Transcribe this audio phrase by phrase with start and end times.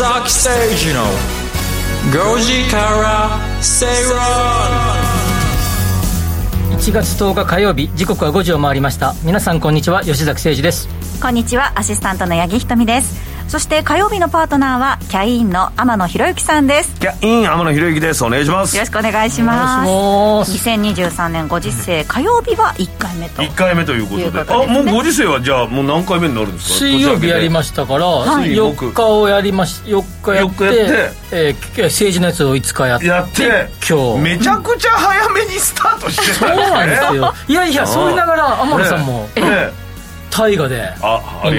[0.00, 0.56] 吉崎誠
[0.86, 1.04] 二の
[2.34, 4.16] 5時から正論
[6.78, 9.12] 1月10日火曜日時刻は5時を回りました。
[9.24, 10.02] 皆さんこんにちは。
[10.02, 10.88] 吉崎誠二です。
[11.20, 11.78] こんにちは。
[11.78, 16.94] アシスタントの八木ひとみですそして火曜日のパートナーはキャインの天野博之さんです。
[17.00, 18.24] キャイン天野博之です。
[18.24, 18.76] お願いします。
[18.76, 19.88] よろしくお願いします。
[19.88, 23.42] お願いします2023年ご時世火曜日は1回目と。
[23.42, 24.44] 1回目ということで。
[24.44, 24.44] ね。
[24.48, 26.74] あもうご時世はじゃあもう何回目になるんですか？
[26.78, 31.12] 水曜日やりまししたから、はい4日をやりまし4日やって4日やって。
[31.32, 33.68] えー政治のやつを5日やってやって。
[33.88, 34.18] 今日。
[34.20, 37.34] めちゃくちゃ早めにスタートしてそうたんですねなんですよ。
[37.48, 39.28] いやいやそう言いながら天野さんも。
[39.34, 39.40] え。
[39.40, 39.89] ええ
[40.30, 40.92] 大河で。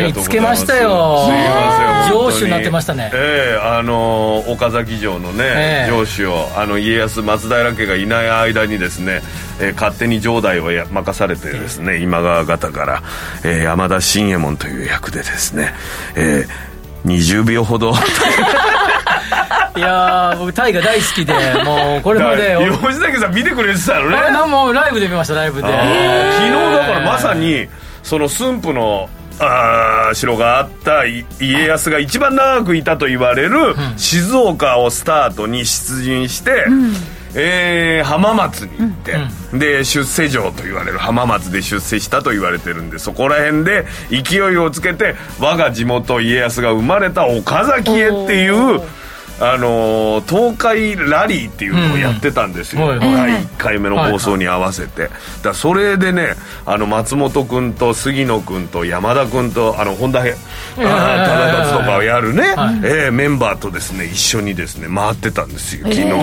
[0.06, 1.26] 見つけましたよ。
[1.26, 3.12] すいません上司になってましたね。
[3.14, 5.92] ええあのー岡崎城のね、ええ。
[5.92, 9.22] 上司をあの家康松平家がいない間にですね、
[9.60, 13.04] えー勝手に城代をや任されてですね、今川方から、
[13.44, 15.74] えー山田信右衛門という役でですね、
[16.16, 16.72] えー
[17.08, 17.94] 20秒ほど。
[19.76, 22.58] いやー僕大河大好きでもうこれまで。
[22.84, 24.18] 吉崎さん見てくれてたのね。
[24.18, 25.68] あれなんもライブで見ましたライブで。
[25.68, 27.68] 昨日だからまさに
[28.04, 36.66] その駿府のあー城があったい家康が一番長くいたと言われる静岡をスタートに出陣して、
[37.36, 38.92] えー浜松に行っ
[39.52, 48.82] て、で出世城と言われる浜松で出世したと言われてるんでそこら辺で勢いをつけて我が地元家康が生まれた岡崎へっていう
[49.42, 52.90] あのー東海ラリーっていうのをやってたんですよ、うん。
[52.90, 55.16] はい第1回目の放送に合わせて、だか
[55.50, 60.36] らそれでねあの松本君と杉野君と山田君とあの本田へ
[60.76, 62.76] 忠勝とかをやるね、はい。
[62.84, 66.18] えーメンバーとですね一緒にですね回ってたんですよ昨日は。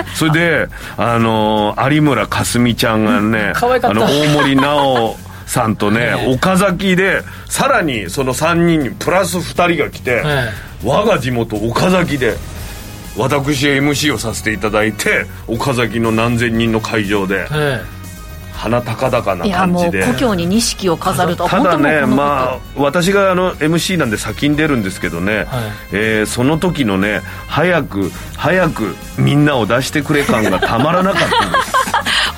[0.00, 4.04] へそれで、あのー有村架純ちゃんがね、可愛かった。
[4.04, 10.50] あの、大森直さんとね、岡崎で、さらにその3人にプラス2人が来て、え
[10.84, 12.36] 我が地元岡崎で、
[13.16, 17.80] 私 MC をさせていただいて、岡崎の何千人の会場で、え
[18.54, 20.06] 鼻高々ないやもう感じで。
[20.06, 25.46] 故郷に錦を飾るとただねまあ私があの MC なんで先に出るんですけどね、
[25.92, 31.83] えーその時のね早く早くみんなを出してくれ感がたまらなかったんです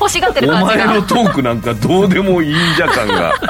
[0.00, 0.86] 欲しがってるお感じが。
[0.86, 3.34] 前のトークなんかどうでもいいんじゃ感が。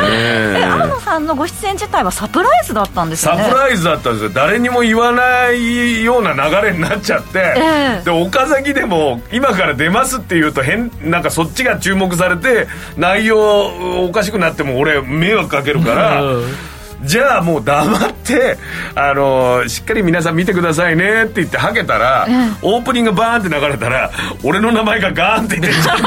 [0.00, 0.54] え。
[0.56, 4.30] 天ー野さんのご出演自体はサプライズだったんですよサねプライズだったんですよ。
[4.32, 8.04] 誰にも言わないような流れになっちゃって、ええ。
[8.04, 16.54] で岡崎でも今から出ますって言うと変なんかそっちが注目されて内容おかしくなっても俺迷惑かけるから、うん
[17.02, 18.58] じゃあもう黙って、
[18.94, 22.26] あのーしっかり皆さん見てくださいねって言ってはけたら、
[22.60, 24.10] オープニングバーンって流れたら
[24.42, 26.02] 俺の名前がガーンって出ちゃって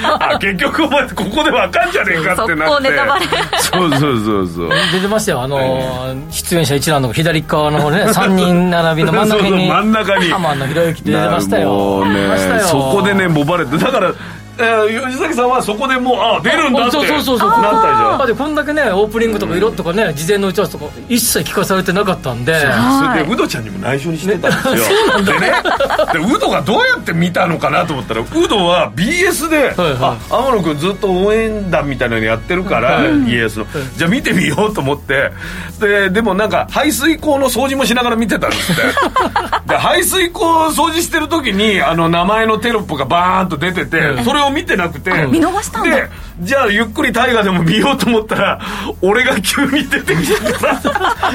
[0.34, 2.88] あ結局お前ここでわかんじゃねえかってなって。
[3.58, 4.70] そうそうそうそう。
[4.92, 5.42] 出てましたよ。
[5.42, 10.30] あのー出演者一覧の左側の方ね 3人並びの真ん中そうそうに真ん中に。
[10.30, 12.04] 浜野博之って出てましたよ。
[12.06, 12.14] ね。
[12.14, 12.60] 出てましたよ。
[12.66, 14.12] そこでねもばれてだから、
[14.60, 16.92] えー吉崎さんはそこでもうあ出るんだって。
[16.92, 17.50] そうそうそうそう。
[17.50, 22.54] なったじゃんだってこんだけねオープニングとか色とかね事前の打ち合わせとか一切聞かされてなかったんで。
[22.60, 25.52] それでウドちゃんにも内緒にしてたんですよ、でね
[26.12, 29.98] でウドがどうやって見たのかなと思ったらウドは BS で、はいはい。
[30.30, 33.66] あ天野君ずっと応援団みたいなのやってるから、家康の、
[33.96, 35.30] じゃあ見てみようと思って。
[35.80, 38.82] ででもなんか排水溝の掃除もしながら見てたんですって。
[39.66, 40.40] で排水溝
[40.70, 45.96] 掃除してる時にあの名前のテロップがバーンと出てて、うんそれを見てなくて、見逃したんだ。
[45.96, 46.08] で
[46.40, 48.60] じゃあゆっくり大河でも見ようと思ったら
[49.02, 50.80] 俺が急に出てきたか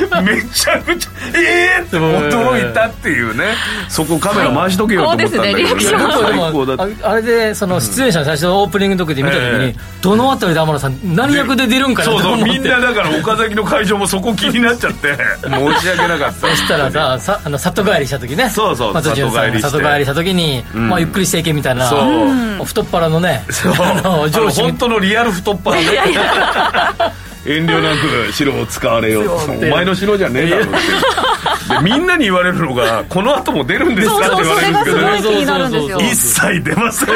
[0.10, 3.54] ら めちゃくちゃええー、って驚いたっていうね。
[3.88, 5.94] そこカメラ回しとけよと思ったんだけど、ね、そうですね。
[5.94, 7.08] リアクション最高だった。
[7.08, 9.76] ああれでその出演者の最初のオープニングの時で見た時に、ええ。
[10.02, 15.16] どの辺りで天野さん何役で出るんかなそうそうと思ってみんなだから岡崎の会場もそこ気になっちゃって。
[15.44, 16.48] 申し訳なかった。
[16.48, 18.50] そしたらささあの里帰りした時ね。
[18.50, 19.70] そうそう松潤さんが里帰りして。
[19.70, 21.88] 里帰りした時に、まあ、ゆっくり整形みたいな。
[21.88, 22.66] そう。
[22.66, 24.30] 太っ腹のねそう。
[24.30, 25.86] 上司本当のリアル太っ腹ね
[27.46, 27.92] 遠慮な
[28.28, 30.74] く白を使われようお前の白じゃねえだろって。
[30.74, 36.00] でみんなに言われるのが「この後も出るんですか?」って言われるんですけど。
[36.00, 37.08] 一切出ません。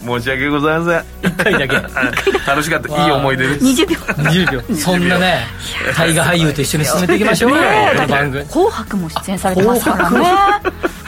[0.00, 1.30] 申し訳ございません。
[1.30, 1.74] 1回だけ。
[2.46, 3.04] 楽しかった。
[3.04, 3.64] いい思い出です。
[3.64, 3.96] 20秒。
[4.24, 4.76] 20秒。
[4.76, 5.46] そんなね
[5.96, 8.44] 大河俳優と一緒に進めていきましょうこの番組。
[8.46, 10.26] 紅白も出演されてますからね。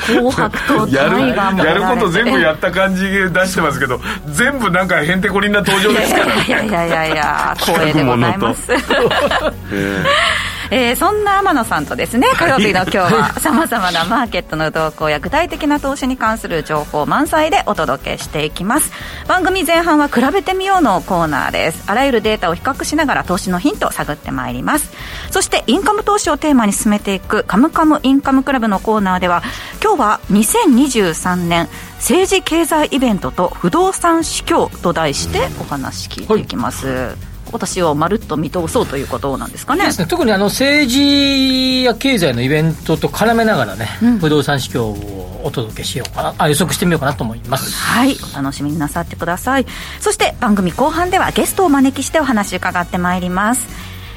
[0.07, 6.35] 紅白とやる大河もやること全部やっった感じで出してますけど全部なんかへんてこりんな登場ですから。
[6.45, 8.73] いやいやいやいや光栄でございます。
[8.73, 8.77] え
[10.73, 18.91] えーそんな天野さんとですね火曜日の今日はさまざまなマーケットの動向や具体的な投資に関する情報満載でお届けしていきます。
[19.29, 21.85] 番組前半は比べてみようのコーナーです。
[21.89, 24.91] あらゆるデータを比較しながら投資のヒントを探ってまいります。
[25.31, 29.43] そしてインカム投資をテーマに進めていくカムカムインカムクラブのコーナーでは
[29.83, 39.87] 今日は2023年政治経済イベントと不動産市況と題してお話聞いていきます、今年をまるっと見通そうということなんですかね。
[39.87, 43.89] ですね、特にあの政治や経済のイベントと絡めながらね、
[44.21, 47.73] 不動産市況をお届けしようかなあ予測してみようかなと思います。
[47.73, 48.17] はい。
[48.33, 49.67] お楽しみになさってください。
[50.01, 53.67] そして番組後半ではゲストをお招きしてお話伺ってまいります。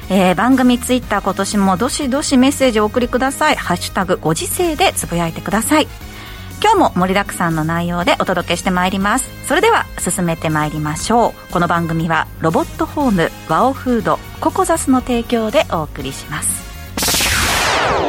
[0.08, 5.88] えー番組ツイッター今年もどしどしメッセージをお送りください「ハッシュタグご時世」でつぶやいてください
[6.62, 9.30] 今日も盛りだくさんの内容でお届けしてまいります。
[9.46, 11.52] それでは進めてまいりましょう。
[11.52, 16.66] この番組はロボットホームワオフードココザスの提供でお送りします。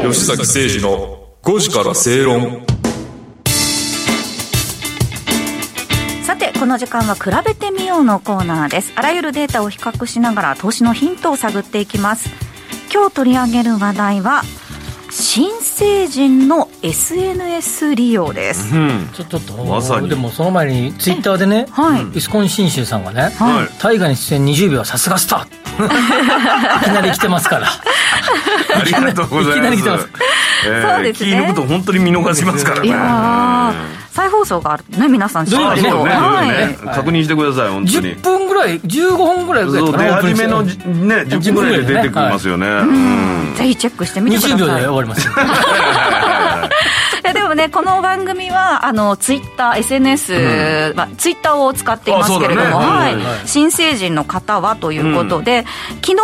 [0.01, 2.65] 吉崎誠二の5時から正論。
[6.23, 8.93] さてこの時間は比べてみようのコーナーです。
[8.95, 12.29] あらゆるデータを比較しながら投資のヒントを探っていきます。
[12.93, 14.43] 今日取り上げる話題は
[15.09, 19.09] 新成人の SNS 利用です、うん。
[19.13, 20.09] ちょっと、まさに。
[20.09, 22.03] でもその前にツイッターでね、はい。
[22.03, 23.81] ウィスコンシン州さんがね、はい。
[23.81, 25.57] 大河に出演20秒はさすがスター。
[26.81, 27.67] いきなり来てますから。
[27.67, 29.57] ありがとうございます。
[29.57, 30.07] いきなり来てます。
[30.65, 31.31] えーそうですね。
[31.31, 32.87] 気抜くと本当に見逃しますからね。
[32.87, 35.89] いやー再放送があるね皆さん知ってると。
[35.89, 36.09] そうね。
[36.11, 36.47] はい。
[36.49, 36.77] ね。
[36.81, 38.15] 確認してください本当に。
[38.15, 40.83] 10分ぐらい15分ぐらいぐらいめのじね
[41.17, 42.67] 10分ぐらいで出てきますよね。
[42.67, 43.55] うん。
[43.55, 44.57] ぜひチェックしてみてください。
[44.57, 45.33] 20秒で終わりますよ。
[47.23, 52.73] いやでもねこの番組はあのツイッター SNS、まあ、ツイッターを使っていますけれども、ね。
[52.73, 53.15] はい。
[53.15, 53.21] うん。
[53.21, 53.47] はい。
[53.47, 55.65] 新成人の方はということで、
[56.05, 56.23] 昨日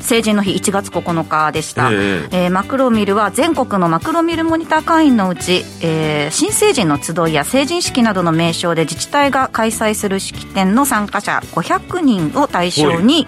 [0.00, 2.46] 成人の日1月9日でした、ええ。
[2.48, 13.26] ーマクロミルは全国のマクロミルモニター会員のうち、えー新成人の集いや成人式などの名称で自治体が開催する式典の参加者500人を対象に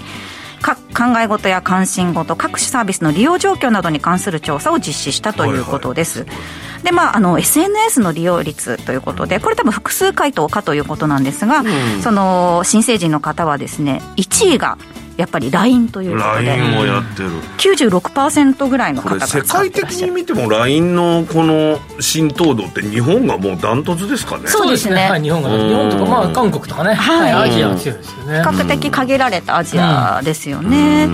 [0.61, 6.27] 各考え事や関心事各種サービスの利用状況などに関する調査を実施したということです、
[6.83, 11.65] でまあ、あの SNS の利用率ということでこれ多分複数回答かということなんですが、
[12.03, 14.77] その新成人の方はですね1位が
[15.21, 16.47] やっぱり LINE ということで。
[16.47, 17.31] LINE をやってる。
[17.59, 24.49] 96%ぐらいの方が使これ世ってらっしゃる界的に見ても LINE のこの浸透度って日本がもうダントツですかね？
[24.49, 25.09] そうですね。
[25.11, 25.69] はい、日本がうん。
[25.69, 27.33] 日本とか、まあ、韓国とかね、はい。
[27.33, 28.41] アジアは強いですよね。
[28.43, 31.09] 比較的限られたアジアですよね、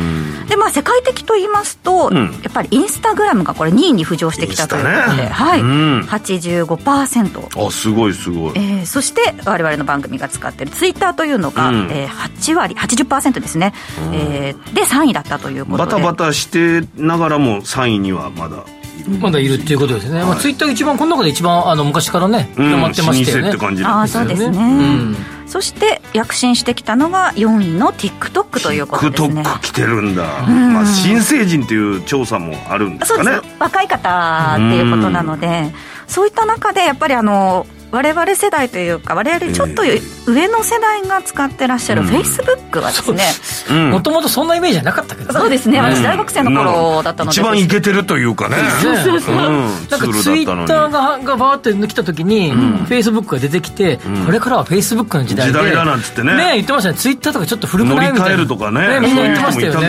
[0.49, 2.15] でまあ世界的と言いますと、ん。
[2.15, 5.29] やっぱりインスタグラムがこれ2位に浮上してきたということで、ね。
[5.29, 6.01] はい、うん。
[6.03, 8.53] 85%あすごいすごい。
[8.57, 11.89] えーそして我々の番組が使っているツイッターというのが、うん。
[11.91, 13.73] えー8割80%ですね、
[14.13, 15.93] えーで3位だったということで。
[15.93, 18.65] バタバタしてながらも3位にはまだ
[18.99, 19.19] いる。
[19.19, 22.65] まだいるっていうことですね、まあ、ツイッターが一番この中で一番あの昔からねうん。
[22.65, 25.17] 広まってましたよね、老舗って感じああなんですよそうですね、うん。
[25.47, 29.43] そして躍進してきたのが4位の TikTok ということですね。
[29.43, 33.55] TikTok 来てるんだ、まあ、新成人っていう調査もあるんですそうかねです。
[33.59, 35.73] 若い方っていうことなので
[36.09, 37.67] そういった中でやっぱりあの
[37.97, 39.83] 我々世代というか我々ちょっと
[40.27, 43.13] 上の世代が使ってらっしゃるフェイスブックはです。
[43.13, 43.25] ね、
[43.71, 43.91] うん。
[43.91, 45.41] もともとそんなイメージはなかったけどね。
[45.41, 45.81] そうですね。
[45.81, 48.57] 私大学生の頃だったので、一番イケてるというかね。
[48.83, 49.35] そうそうそう。
[49.35, 49.41] うん。
[49.41, 56.53] なんかツイッターががバーって来た時に、フェイスブックが出てきて、これからはフェイスブックの時代で時代だなんつってね。
[56.55, 56.97] 言ってましたね。
[56.97, 58.35] ツイッターとかちょっと古く乗りないみたいな。
[58.35, 59.01] 換えるとかね。
[59.01, 59.89] みんな言ってましたよね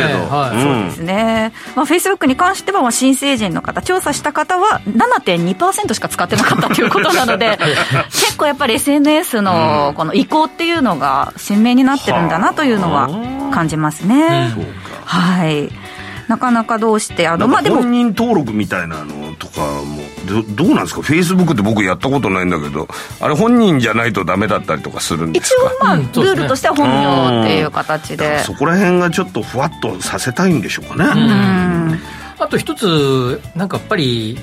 [0.63, 7.57] そうですね、まあ、フェイスブックに関してはまあ新成人の方調査した方は7.2%しか使ってなかったということなので
[8.05, 13.07] 結構やっぱり SNS のこの移行っていうのが鮮明になってるんだなというのは
[13.53, 14.71] 感じますね、そうか。
[15.05, 15.69] はい。
[16.27, 21.01] なかなかどうしてあのまあでも本人登録みたいなのとかもどどうなんですか？
[21.01, 22.85] フェイスブックって僕やったことないんだけど
[23.21, 28.39] あれ本人じゃないとダメだったりとかするんです一か応まあルールとしては本名っていう形で。
[28.39, 31.99] そこら辺がちょっとふわっとさせたいんでしょうかね、うん。
[32.39, 34.37] あと一つなんかやっぱり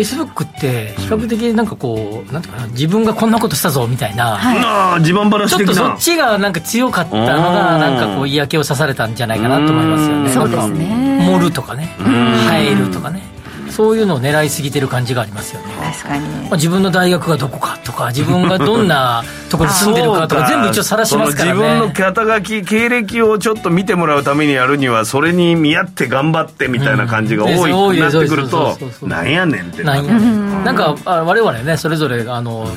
[0.00, 4.58] フェイスブックって比較的なんかこうなんていうかな自分がこんなことしたぞみたいな、はい。
[4.58, 7.80] ああ自慢話ちょっとそっちがなんか強かったのうがん。
[7.80, 10.22] なんかこう嫌気をさされたんじゃないかなと思いますよね。
[10.22, 11.26] うんそうですね。
[11.26, 11.94] 盛るとかね。
[11.98, 13.22] 入るとかね
[13.70, 16.26] そういうのを狙いすぎてる感じがありますよね、確かに。
[16.26, 21.60] まあ、自分の大学がどこかとか自分がどんな ところに住んでるかとか全部一応晒しますからね。
[21.60, 32.68] 自分の肩書き経歴をちょっと見てもらうためにやるにはそれに見合って頑張ってみたいな感じが多い、うんなってくるとそうそうそうそうなんやねんってなんやなんかあ我々ねそれぞれがあの、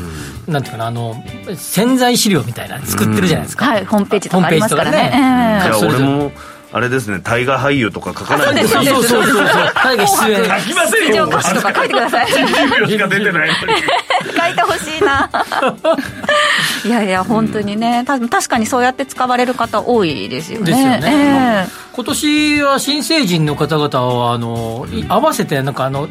[0.48, 1.24] なんていうかなあの
[1.56, 4.98] 潜在資料みたいなの作ってるじゃないですか、はいホームページとかありますからね。
[4.98, 5.12] ね。
[5.14, 6.06] ええいやそれぞれ。
[6.06, 6.32] 俺も
[6.76, 9.72] あれですね大河俳優とか書かないでそうですそうそうそうそう。
[9.76, 10.62] 大河出演。
[10.62, 11.26] 書きませんよ。
[11.28, 15.30] 歌詞とか書いてください10秒しか出てない書いてほしいな。
[16.84, 18.04] いやいや本当にね。
[18.08, 20.66] た確かにそうやって使われる方多いですよね。
[20.66, 26.08] ですよね、え今年は新成人の方々はあのい合わせてなんかあの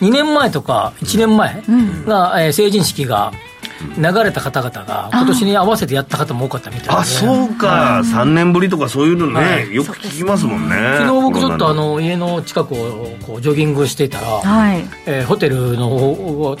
[0.00, 1.62] 2年前とか1年前
[2.04, 3.32] が、えー成人式が
[3.96, 6.90] 流れた方々が今年に合わせてやった方も多かったみたいで。
[6.90, 8.02] あそうか。
[8.04, 9.74] 3年ぶりとかそういうのね、はい。
[9.74, 10.76] よく聞きますもんね。
[10.98, 14.84] 昨日僕ちょっとあの家の近くをこうジョギングしていたら、えはい。
[15.06, 16.56] えーホテルの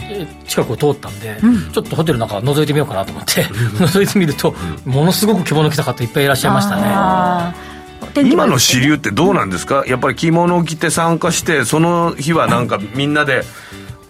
[0.46, 1.38] 近くを通ったんで、
[1.72, 3.44] ちょっとホテルの中覗いてみようかなと思って、
[3.78, 7.70] 覗いてみるとものすごく着物着た方いっぱいいらっしゃいましたね。
[8.28, 9.84] 今の主流ってどうなんですか？
[9.86, 13.42] やっぱり着物を着て参加してその日はなんかみんなで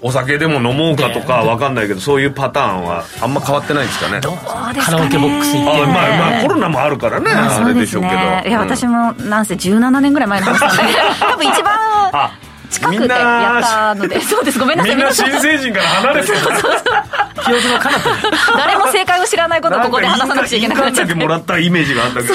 [0.02, 4.20] お酒でも飲もうかとかわかんないけどそういうパターンはあんま変わってないんですかね。
[4.20, 4.80] どうそうですかね。
[4.80, 8.14] カラオケボックス行ってあまあまあコロナもあるからねあれでしょうけど。
[8.16, 8.66] ね、いやうん。
[8.66, 11.74] 私もなんせ17年ぐらい前の話なんで 多分一番
[12.12, 12.32] あ
[12.70, 14.20] 近くでやったので。
[14.20, 14.58] そうです。
[14.58, 14.94] ごめんなさい。
[14.94, 18.16] みんな新成人から離れてる記憶の彼方に
[18.56, 22.34] 誰も正解を知らないことをここで話さなくちゃいけなくなっちゃってだけもらったイメージがあったけど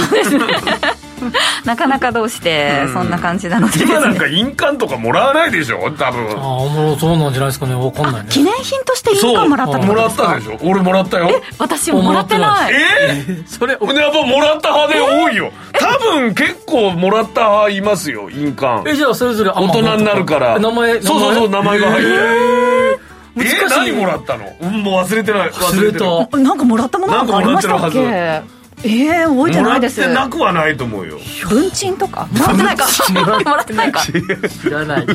[1.66, 5.92] なかなかどうしてそんな感じなので、今なんか印鑑とかもらわないでしょ？
[5.98, 6.30] 多分。
[6.32, 7.76] ああもうそうなんじゃないですかね。
[7.76, 8.28] わかんないね。
[8.30, 10.28] 記念品として印鑑もらったってこもらっとですか？
[10.34, 10.70] たでしょ。
[10.70, 11.30] 俺もらったよ。
[11.60, 12.74] 私もらってない。
[12.74, 13.86] え それやっぱ
[14.22, 15.52] もらった派で多いよ。
[15.74, 18.84] 多分結構もらった派いますよ印鑑。
[18.90, 20.60] えじゃあそれぞれあ大人になるから。
[20.60, 23.00] 名前そうそうそう名前が入ってる。
[23.02, 23.58] え難しい。
[23.70, 24.46] 何もらったの？
[24.62, 25.50] うんもう忘れてない。
[25.50, 26.44] 忘れたてる。
[26.44, 28.55] なんかもらったものなんかありましたっけ？
[28.88, 30.02] ええ覚えてもらっないです。
[30.02, 31.18] てなくはないと思うよ。
[31.50, 32.28] 文鎮とか？
[32.32, 32.86] もらってないか？
[33.50, 34.02] もらってないか？
[34.02, 35.06] 知らない。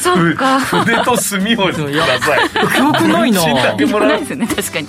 [0.00, 0.60] そっか。
[0.60, 1.72] 筆と墨をくだ
[2.20, 2.48] さい。
[2.74, 3.40] 記憶ないな。
[3.40, 4.46] 文鎮だけもらないですね。
[4.54, 4.88] 確かに。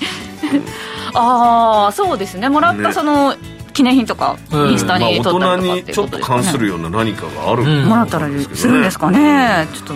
[1.14, 2.50] ああそうですね。
[2.50, 2.94] もらったね。
[2.94, 3.36] その
[3.74, 4.72] 記念品とかうん。
[4.72, 9.68] インスタに撮ったりとか人にっていうちょっと関するような何かがあるうんもらったらするんですかね。
[9.74, 9.94] ちょっと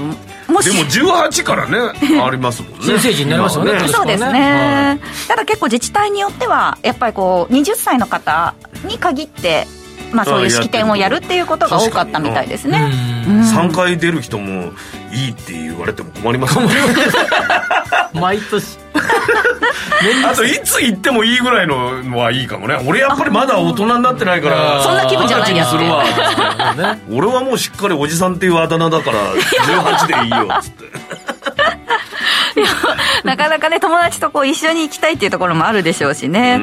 [0.53, 1.77] もしでも18からね
[2.22, 2.77] ありますもんね。
[2.81, 8.53] 新成人になりますよね今はそうですはね、ただ結構自治体によってはやっぱりこう20歳の方
[8.86, 9.67] に限って、
[10.12, 12.91] まあ、そういう式典をやるっていうことが多かったみたいですね。
[13.27, 13.41] うん。
[13.41, 14.72] 3回出る人も
[15.12, 16.74] いいって言われても困りますもんね。
[18.13, 18.83] 毎年
[20.25, 22.77] あといつ行ってもいいぐらいのはいいかもね。
[22.86, 26.94] 俺やっぱりまだ大人になってないからそんな気分じゃないやつ二十歳にするわ。
[26.94, 30.84] ね 俺はもうしっかりおじさんっていうあだ名だから18でいいよっつって。
[33.24, 36.62] なかなかね友達とこう一緒に行きたいっていうところもあるでしょうしね、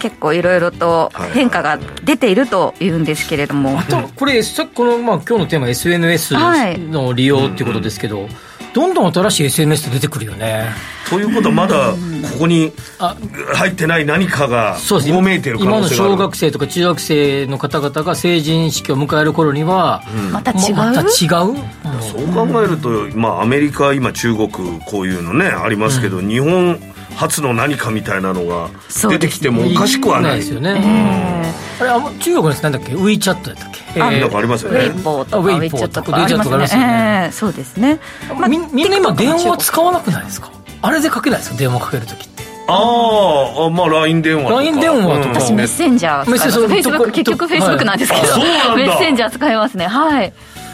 [0.00, 8.28] 結構いろいろと変化が出ているというんですけれども、あとこれさっきこの、まあ、今日のテーマ SNS はいの利用っていうことですけど、
[8.76, 10.66] どんどん新しい SNS 出てくるよね。
[11.08, 11.94] ということはまだ
[12.34, 13.16] ここにあ。
[13.54, 16.12] 入ってない何かがそうめいてる可今の能性がある。
[16.12, 26.78] 小学生とか中学生の方々が成人式を迎える頃には、また違う、ままた違う、そう考えると、まあ、アメリカ今中国こういうのねありますけど、日本
[27.16, 28.68] 初の何かみたいなのが
[29.08, 30.36] 出てきてもおかしくはない。
[30.36, 33.54] ですよね、えあれあ中国のやつなんだっけ？WeChat だったっ
[33.94, 36.22] け、あえーなんかありますよー、ウねェイポーとかあウェイチャットとか。
[36.24, 36.66] ありますよね。
[36.66, 37.98] ねえーそうですね、
[38.38, 40.50] まあみみんな今電話使わなくないですか？
[40.82, 41.56] あれでかけないですか？
[41.56, 42.44] 電話かけるときって。
[42.68, 44.54] あーあまあ LINE 電話とか。
[44.56, 48.74] LINE 電話とかうん私メッセンジャー使いますメッセンジャーフェイスブックと結局フェイスブックなんですけど、はいあそうなんだ。
[48.76, 49.86] メッセンジャー使いますね。
[49.86, 50.32] はい。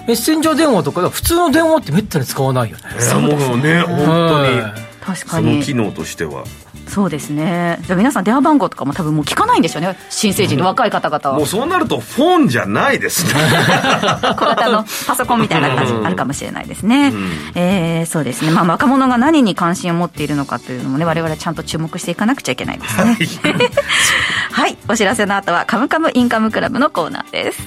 [0.08, 2.82] メッセンジャー電話とか普通の電話ってめったに使わないよね。
[3.00, 3.80] いやもうね。
[3.82, 4.60] 本当に。
[4.60, 5.52] はい確かに。
[5.52, 6.44] その機能としては。
[6.88, 7.78] そうですね。
[7.82, 9.96] じゃあ皆さん電話番号とかも多分もう聞かないんでしょうね。
[10.10, 11.30] 新成人の若い方々。
[11.30, 13.32] は、もうそうなるとフォンじゃないですね。
[14.38, 17.12] 小型のパソコンみたいな感じあるかもしれないですね、
[17.54, 23.16] えーそうですね、まあ、若者が何に関心を持っているのかというのもね我々ちゃんと注目していかなくちゃいけないですね。
[24.50, 24.76] はい。
[24.88, 27.58] お知らせの後は「カムカムインカムクラブ」のコーナーです。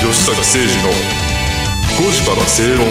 [0.00, 1.19] 吉坂誠二の
[2.00, 2.86] 5時から正論。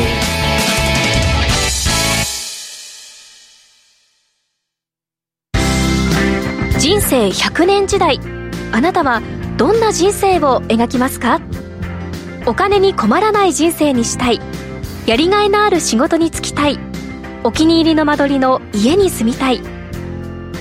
[6.78, 8.20] 人生100年時代
[8.72, 9.24] あなたは
[9.58, 11.42] どんな人生を描きますか？
[12.46, 14.39] お金に困らない人生にしたい。
[15.08, 16.78] やりがいのある仕事に就きたい。
[17.44, 19.60] お気に入りの間取りの家に住みたい。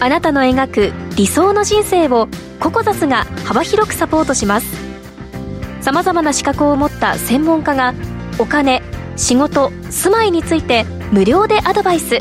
[0.01, 2.29] あなたの描く理想の人生を
[2.61, 4.67] ココザスが幅広くサポートします。
[5.83, 7.93] さまざまな資格を持った専門家が
[8.39, 8.83] お金
[9.17, 12.19] 仕事住まいについて無料でアドバイス。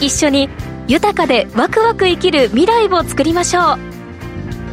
[0.00, 0.48] 一緒に
[0.88, 3.62] 豊かでワクワク生きる未来を作りましょう。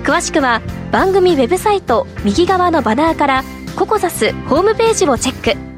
[0.04, 3.44] 詳しくは番組ウェブサイト右側のバナーから
[3.76, 5.73] ココザスホームページをチェック。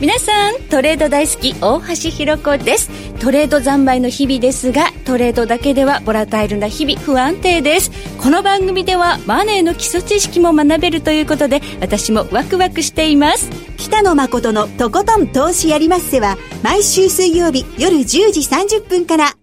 [0.00, 2.88] 皆さんトレード大好き大橋ひろ子です。
[3.18, 7.90] トレード三昧の日々ですがトレードだけではボラタイルな日々不安定です。
[8.16, 13.50] この番組ではマネーの基礎知識も学べるということで私もワクワクしています。
[13.76, 18.40] 北野誠のとことん投資やりまっせは毎週水曜日夜10時
[18.78, 19.34] 30分から。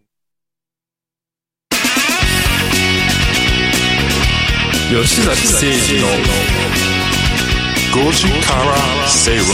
[4.90, 6.08] 吉崎誠二の
[8.08, 9.46] 5時から正論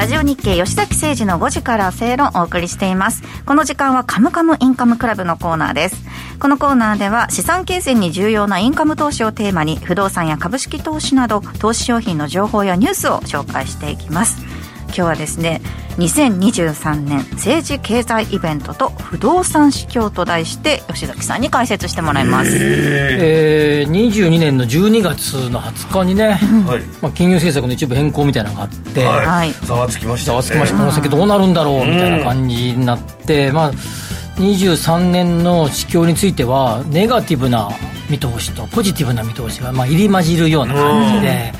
[0.00, 3.22] ラジオ日経吉崎誠二の5時から正論をお送りしています。
[3.44, 5.96] この時間はカムカムインカムクラブのコーナーです。
[6.38, 14.49] このコーナーでは資産形成に重要なインカム投資をテーマに不動産や株式投資など投資商品の情報やニュースを紹介していきます。
[14.90, 15.60] 今日はですね、
[15.98, 22.50] 2023年政治経済イベントと不動産市況と題して吉崎さんに解説してもらいます。
[22.52, 29.52] えー、22年の12月の20日にね、はいまあ、金融政策の一部変更みたいなのがあって、はい、はい。
[29.64, 30.78] ざわつきましたざねわつきました。
[30.78, 33.72] この先どうなるんだろうみたいな感じになって、まあ、
[34.36, 37.68] 23年の市況についてはネガティブな
[38.08, 41.52] 見通しとポジティブな見通しがまあ入り混じるような感じで、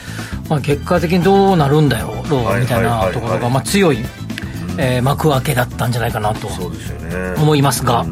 [0.51, 3.99] まあ、結果的にどうなるんだよろうみたいなところがまあ強い、
[4.79, 7.35] えー幕開けだったんじゃないかなとそうですよね。
[7.37, 8.05] 思いますが、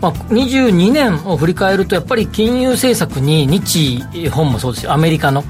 [0.00, 5.42] まあ、22年を振り返るとやっぱり金融政策に日本もそうですよアメリカの、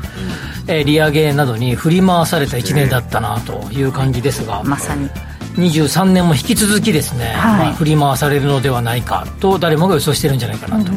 [0.66, 5.10] えー利上げなどに振り回された1年だったなという感じですが、まさに。
[5.56, 7.66] 23年も引き続きですね、はい。
[7.66, 10.90] まあ、振り回されるのではないかと誰もが予想してるんじゃないかなと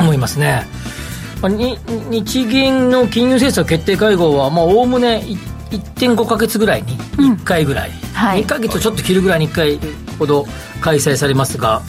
[0.00, 0.46] 思いますね。
[0.54, 0.89] まあに
[1.48, 5.38] 日銀の金融政策決定会合はおおむねい
[5.70, 8.44] 1.5か月ぐらいに1回ぐらい、はい。
[8.44, 9.78] 2か月ちょっと切るぐらいに1回
[10.18, 10.44] ほど
[10.80, 11.80] 開催されますが、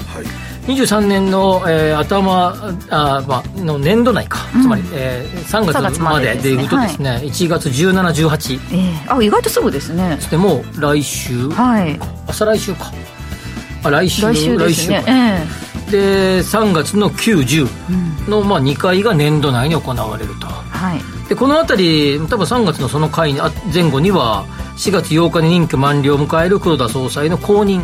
[0.68, 2.54] 23年の、えー頭
[2.90, 10.18] あ、まあ、の年度内か、つまり、えー3 3月月ままででいうとですね、1月1718えー、あ、意外とすぐですね。
[10.30, 12.00] でもう来週、はい。
[12.28, 12.92] あ再来週か。
[13.84, 15.02] あ来週来週ですね。
[15.02, 15.12] か。
[15.12, 17.68] えで3月の90
[18.30, 20.48] の、まあ、2回が年度内に行われると。
[20.48, 21.02] えはい。
[21.30, 24.46] でこの辺り多分3月のその回にあ前後には
[24.78, 27.82] 4月8日に任期満了を迎える黒田総裁の後任。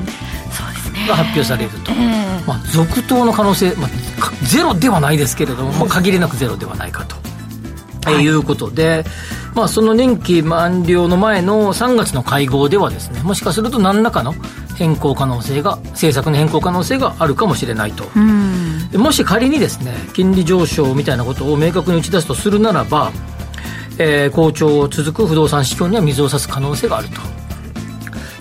[1.08, 2.44] が発表されると、ええ。
[2.46, 7.16] まあ、続投の可能性、まあ、かゼロではないですけれども、まあ、限りなくゼロではないかと、
[8.08, 9.06] えーいうことで、
[9.58, 14.36] まあ、その任期満了の前の3月の会合ではですねもしかすると何らかの
[14.76, 18.04] 変更可能性が政策の変更可能性があるかもしれないと、
[19.00, 23.12] もし仮にですね金利上昇みたいなことを明確に打ち出すとするならば、
[23.98, 27.16] えー好調続く不動産市況には水を差す可能性があると。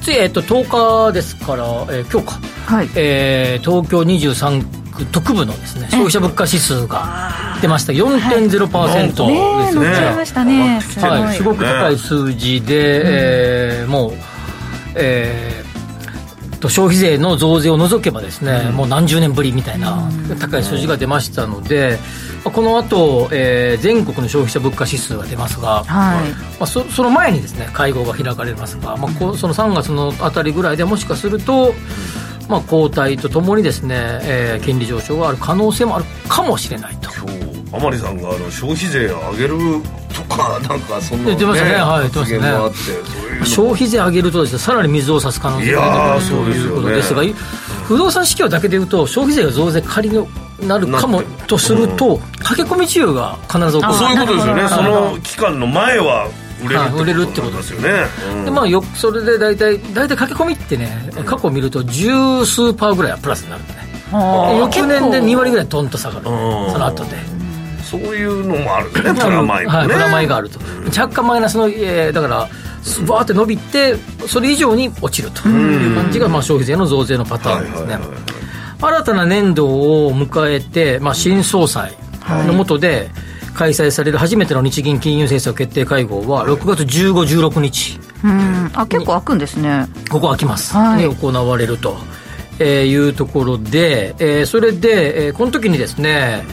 [0.03, 2.91] つい、えっと10日ですから、えー今日か、はい。
[2.95, 7.93] えー東京23区特部のですね消費者物価指数が出ました。
[7.93, 9.35] 4.0%ですよね。
[9.35, 10.81] ねえ、乗っちゃいましたね。
[10.81, 11.11] すごい。
[11.11, 13.85] はい、すごく高い数字で、え。
[13.87, 14.13] ーもう、
[14.95, 15.67] えー
[16.59, 20.09] と消費税の増税を除けばですね、もう何十年ぶりみたいな
[20.41, 21.99] 高い数字が出ましたので、
[22.45, 26.31] まあこの後、えー全国の消費者物価指数が出ますが、はい。
[26.31, 31.75] まあ、そその前にですね会合が開かれますが、まあ、こうその3月のあたりぐらいでもしかすると、
[32.49, 37.11] まあ、後退とともにですね、えー金利上昇がある可能性もあるかもしれないと。
[37.13, 39.59] 今日甘利さんがあの消費税上げる
[40.15, 41.75] とかなんかそんな、言ってましたね。
[41.75, 47.23] はい言ってましたね消費税上げるとですねさらに水を差す可能性が出てくるということですが
[47.87, 50.27] 不動産市況だけでいうと消費税が増税仮に
[50.67, 53.99] なるかもとすると、駆け込み需要が必ず起こる。
[53.99, 54.69] そういうことですよね。
[54.69, 56.29] その期間の前は
[56.65, 57.91] 売れるはい売れるってことですよね、
[58.31, 58.45] うん。
[58.45, 62.11] でまあ、よそれで大体大体駆け込みってね過去を見ると十
[62.47, 63.87] 数パーぐらいはプラスになるんでね。
[64.13, 66.25] で翌年で2割ぐらいトンと下がる。
[66.25, 67.11] その後で。
[67.83, 69.15] そういうのもあるね。
[69.15, 72.49] プラマイもね、はい、プラマイがあると、若干マイナスの、えーだから
[72.83, 73.97] スバーって伸びて
[74.29, 75.49] それ以上に落ちると。
[75.49, 78.19] いう感じが、まあ、消費税の増税のパターンですね、はいはいはいはい。
[78.81, 79.67] 新たな年度
[80.07, 81.97] を迎えて、まあ、新総裁
[82.47, 83.11] の下で
[83.57, 87.99] 開催される初めての日銀金融政策決定会合は6月15、16日。
[88.23, 88.71] うん。
[88.75, 89.87] あ、結構開くんですね。
[90.11, 91.09] ここ開きます、はい。
[91.09, 91.97] に行われると、
[92.59, 96.45] えーいうところで、えーそれで、えーこの時にですね、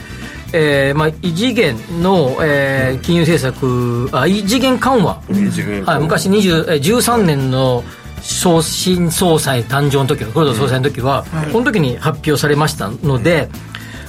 [0.52, 7.84] えーまあ、異次元の、えー金融政策あ異次元緩和、日銀はい、昔20えー13年の
[8.22, 13.50] 総新総裁誕生の時は黒田総裁の時は、この時に発表されましたので、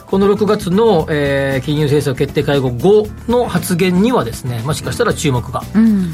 [0.07, 5.61] この6月の、えー金融政策決定会合後の発言にはですねもしかしたら注目が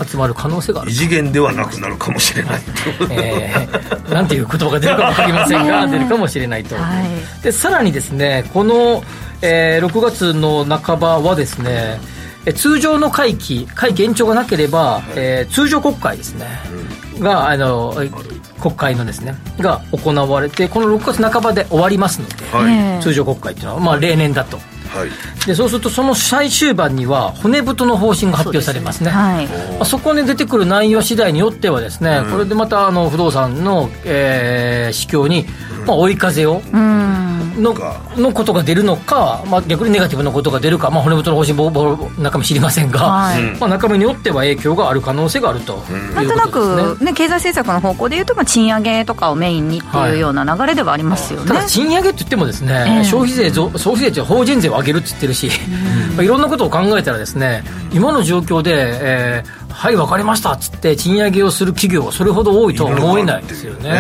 [0.08, 0.92] 集まる可能性がある。
[0.92, 2.62] 異次元ではなくなるかもしれない
[3.10, 7.44] えーなんていう言葉が出るか分かりませんが、出るかもしれないと、はい。
[7.44, 9.04] でさらにですねこの、
[9.42, 12.00] えー6月の半ばはですね、
[12.46, 16.46] え通常の会期会期延長がなければ、えー通常国会ですね、
[17.20, 18.10] があのえ
[18.62, 22.74] 国会のですねが行われてこの6月半ばで終わりますので、はい。
[22.74, 23.02] ええ。
[23.02, 24.58] 通常国会っていうのは、まあ、例年だと。
[24.58, 25.48] はい。
[25.48, 29.10] でそうするとその最終盤には骨太の方針が発表されますね。
[29.10, 29.48] はい。
[29.48, 35.46] まあ、そこに出てくる内容次第によってはですね、これでまたあの不動産の、えー市況に、
[35.86, 36.62] まあ、追い風を、
[37.56, 37.74] の
[38.18, 43.44] のことが出るのか、まあ、逆にネガティブなことが出るか、まあ、骨太の方針ぼぼ中身知りませんが、はい。
[43.60, 45.78] まあ、中身によっては影響がある可能性があると
[46.16, 51.48] ないんとなく、ね、経済政策の方向でいうと、まあ、賃上げとかをメインにっていうような流れではありますよね。
[51.48, 53.04] ただ賃上げって言ってもですね、ええ。
[53.04, 55.50] 消費税増消費税って法人税を上げるって言ってるし、
[56.16, 63.92] まあいろんなことを考えたらですね今の状況で、えーはい分かりましたっつって賃上げをする企業はそれほど多いとは思えないですよね。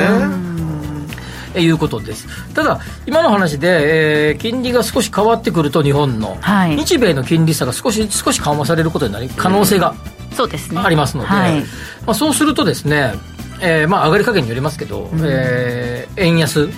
[1.53, 2.27] えいうことです。
[2.53, 6.75] ただ、今の話で、えー金利が少し変わってくると、日本の、はい。
[6.75, 9.93] 日米の金利差が少し少し緩和されることになり、可能性が
[10.35, 10.81] そうですね。
[10.83, 11.59] ありますので、はい。
[11.59, 11.65] ま
[12.07, 13.13] あ、そうするとですね、
[13.61, 16.69] えーまあ、上がり加減によりますけど、えー円安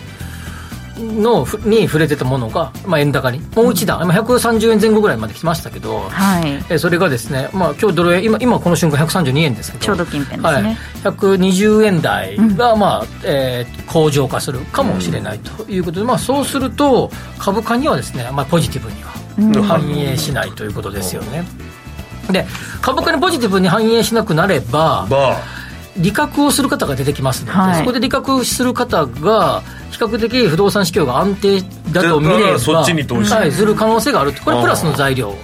[1.03, 3.39] のふに触れてたものが、まあ、円高に。
[3.55, 6.51] もう一段、まあ、130円前後ぐらいまで来ましたけど、はい。
[6.69, 10.77] えーそれがですね、まあ今日ドル円今今この瞬間132円ですけどちょうど近辺ですね。
[11.03, 21.43] はい、120円台が、まあえー向上化するかもしれないということで、まあ、そうすると株価にはですね、まあ、ポジティブには反映しないということですよね。
[22.31, 22.45] で
[22.81, 25.37] 株価にポジティブに反映しなくなればば
[25.97, 27.79] 利確をする方が出てきますので、はい。
[27.79, 33.31] そこで利確する方が比較的不動産市況が安定だと見ればそっちに投資。
[33.31, 34.33] はい、する可能性がある。
[34.33, 35.35] これプラスの材料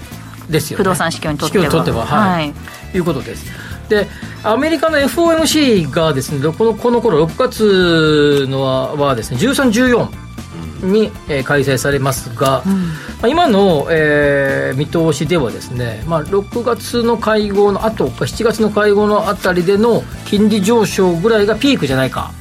[0.49, 0.83] ですよね。
[0.83, 1.67] 不動産市況にとっては。
[1.67, 2.53] ってははい、は
[2.93, 2.97] い。
[2.97, 3.69] いうことです。
[3.89, 4.07] で
[4.43, 10.28] アメリカの FOMC がですねこのこの頃6月のははですね1314
[10.81, 12.73] に、えー開催されますが、ま
[13.23, 22.31] あ、今の、えー見通しではですね、まあ、6月の会合の後か7月の会合のあたりでの金利上昇ぐらいがピークじゃないか、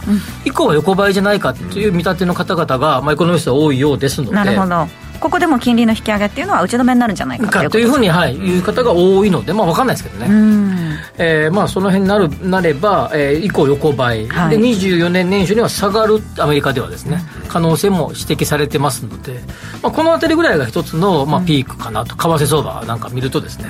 [0.44, 4.86] 以降は横ばいじゃないかという見立ての方々が、まあ、エコノミストは多いようですのでなるほど
[5.20, 14.58] ここでも金利の引き上げっていうのは打ち止めになるんじゃないかかというふうに、はい、いう方が多いので、まあ、分かんないですけどね、えーまあ、その辺になるなれば、えー以降横ばい、はい。
[14.58, 19.40] で24年年初には下がるアメリカではですね可能性も指摘されてますので、
[19.82, 23.66] まあ、この辺りぐらいが一つの、まあ、ピークかなと、為替相場なんか見るとですね、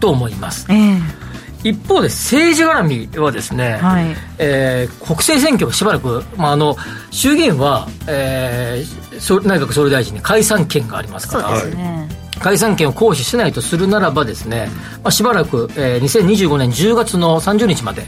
[0.00, 0.66] と思います。
[0.70, 0.98] ええ。
[1.64, 4.06] 一方で政治絡みはですね、はい。
[4.38, 6.76] えー国政選挙がしばらく、まあ、あの
[7.10, 12.08] 衆議院は、えーそ内閣総理大臣に解散権がありますかそうら、ですね、
[12.40, 14.68] 解散権を行使しないとするならばですね、
[15.02, 18.02] まあ、しばらく、えー2025年10月の30日まで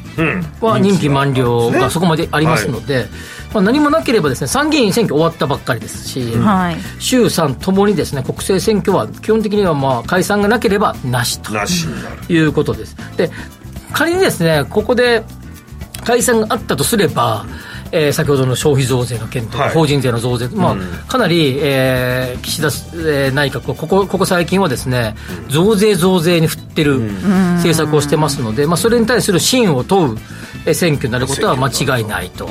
[0.61, 3.07] は任期満了がそこまでありますので、
[3.53, 6.77] まあ、何もなければですね参議院選挙終わったばっかりですし、はい。
[6.99, 11.87] 衆参ともにですね国政選挙は基本的にはまあ解散がなければなしとなし。
[11.87, 12.97] になるいうことです。
[13.17, 13.31] で
[13.93, 15.23] 仮にですねここで
[16.05, 17.47] 解散があったとすれば、
[17.97, 19.73] えー先ほどの消費増税の件とか、はい。
[19.73, 20.77] 法人税の増税、まあ、
[21.11, 22.67] かなり、えー岸田、
[23.09, 25.15] えー内閣はここここ最近はですね
[25.49, 26.99] 増税増税に振ってる
[27.57, 30.19] 政策をしてますので、まあ、それに対する真を問う
[30.67, 32.49] えー選挙になることは間違いないと。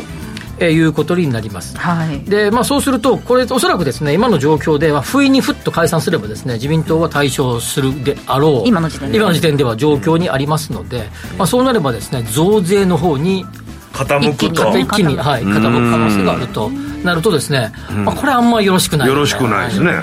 [0.59, 1.75] えーいうことになります。
[1.77, 2.19] はい。
[2.29, 13.45] で、まあ、そうすると、これ、おそらくですね、今の状況では、不意にふっと解散すればですね、自民党は対象するであろう、今の時点で今の時点では状況にありますので、まあ、そうなればですね、増税の方に
[13.93, 14.77] 傾くと。
[14.77, 16.69] 一気に、はい、傾く可能性があると
[17.03, 17.71] なるとですね、
[18.03, 20.01] まあ、これはあんまりよろしくないよろしくないですね。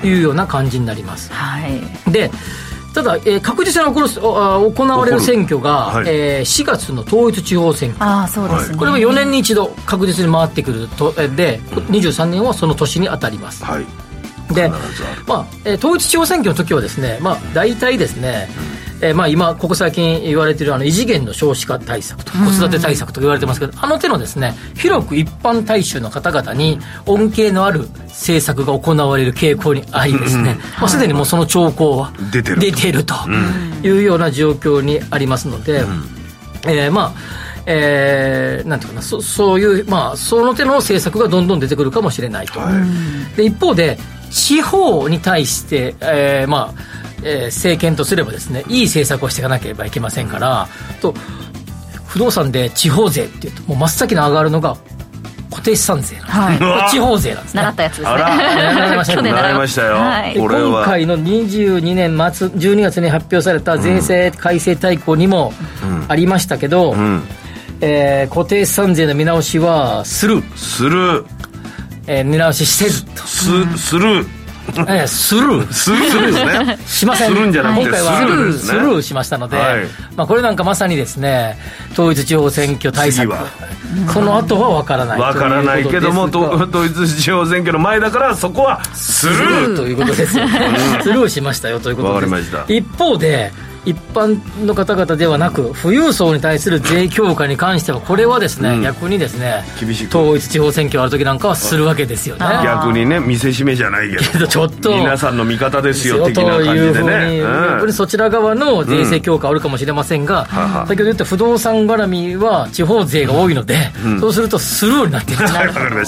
[0.00, 1.32] というような感じになります。
[1.32, 2.10] はい。
[2.10, 2.30] で
[2.94, 6.06] ただ、えー確実に行われる選挙が、はい。
[6.08, 8.02] えー4月の統一地方選挙。
[8.02, 13.62] ああそうですね、これは4年に一度確実に回ってくるとえーで23年はその年に当たります。
[13.64, 13.84] はい。
[14.54, 14.68] で
[15.26, 18.48] まあえー統一地方選挙の時はですね、まあ、大体ですね、
[19.02, 33.14] えーまあ、今ここ最近言われているあの異次元の少子化対策と子育て対策と言われてますけど、あの手のですね広く一般大衆の方々に恩恵のある政策が行われる傾向にありですね、まあ、すでにもうその兆候は出てる出ていると
[33.82, 35.82] いうような状況にありますので、
[36.66, 37.14] えーまあ
[37.66, 42.60] えーなんていうかなそそういう、まあ、その手の政策がどんどん出てくるかもしれないと、
[43.36, 43.98] で一方で
[44.30, 46.95] 地方に対して、えーまあ
[47.26, 50.68] えー政権とすればですねいい政策をしていかなければいけませんから
[51.00, 51.14] と
[52.06, 54.76] 不動産で地方税っていうともう真っ先に上がるのが
[55.50, 56.90] 固定資産税なんです、はい。
[56.90, 57.62] 地方税なんですね。
[57.62, 58.08] 習ったやつですね。
[58.08, 59.96] 習いました 習いましたよ。
[60.36, 65.52] 今回の22年末12月に発表された税制改正大綱にも
[66.08, 67.22] ありましたけど、うん。
[67.80, 71.24] えー固定資産税の見直しはする、する。
[72.06, 73.22] えー見直しせずと。
[73.22, 73.46] す
[73.78, 74.26] する
[74.88, 75.72] ええスルー。
[75.72, 76.78] スルーですね。
[76.86, 77.28] しません。
[77.28, 78.52] するんじゃなくて今回はスルーね。
[78.52, 79.84] スルーしましたので、はい。
[80.16, 81.58] まあ、これなんかまさにですね
[81.92, 83.32] 統一地方選挙対策。
[84.12, 89.72] その後は分からないわからないけども統一地方選挙の前だからそこはスルー。
[89.74, 90.70] ーということですよね。
[91.02, 92.56] スルーしましたよということです。
[92.68, 93.52] 一方で
[93.86, 98.82] 一般の方々ではなく富裕層に対する税強化に関してはこれはですね、うん。
[98.82, 100.18] 逆にですね厳しく。
[100.18, 102.44] 統一地方選挙ある時なんかはするわけですよね。
[102.64, 104.46] 逆にね見せしめじゃないけど。
[104.46, 115.46] ちょっと皆さんの味方ですよと的な感じいうふうに、でねやっぱりそちら側の税制強化あるかもしれませんが、は先ほど言った不動産絡みは地方税が多いので、そうするとスルーになっている。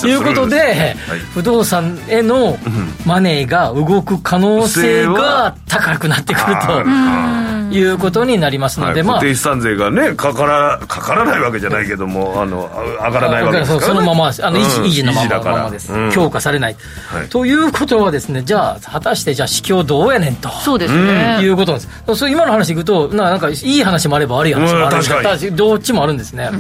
[0.00, 2.58] ということで、スルーです不動産への
[3.06, 9.16] マネーが動く可能性が高くなってくるということになりますので、まあ。
[9.16, 16.12] はい固定資産税がねかからかからないわけじゃないけどもあのあ上がらないわけですから、ね、そのままあの維持,、うん維持のままままです、うん。
[16.12, 16.76] 強化されない、
[17.09, 17.28] はい。
[17.28, 20.48] ということはですねじゃあ果たしてじゃあ市況どうやねんと。
[20.48, 22.14] そうですね、いうことなんです。
[22.16, 24.96] そう今の話いくとななんかいい話もあれば悪い話もある。
[24.96, 25.57] うん確かに。
[25.57, 26.50] どっちもあるんですね、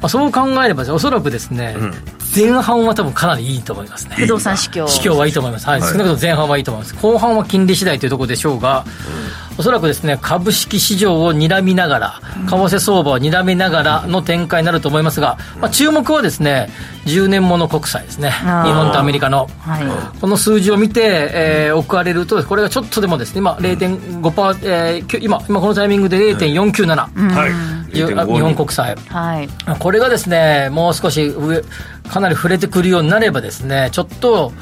[0.00, 1.76] まあ、そう考えればおそらくですね、
[2.34, 4.16] 前半は多分かなりいいと思いますね。
[4.16, 4.86] 不動産市況。
[4.86, 5.80] 市況はいいと思います、はい。
[5.80, 6.94] 少なくとも前半はいいと思います。
[6.96, 8.84] 後半は金利次第というところでしょうが、
[9.58, 16.70] おそらくですね株式市場を睨みながら為替相場を睨みながらの展開になると思いますが、まあ、注目はですね
[17.06, 18.30] 10年もの国債ですね。
[18.30, 19.48] 日本とアメリカの。
[19.60, 20.20] はい。
[20.20, 27.78] この数字を見て、えー置かれるとこれがちょっとでもですね今0.5%、えー今今このタイミングで0.497、はい。
[27.92, 28.02] 日
[28.40, 28.94] 本国債。
[29.08, 29.48] はい。
[29.78, 31.62] これがですね、もう少し上、
[32.08, 34.52] かなり触れてくるようになればですね、ちょっと、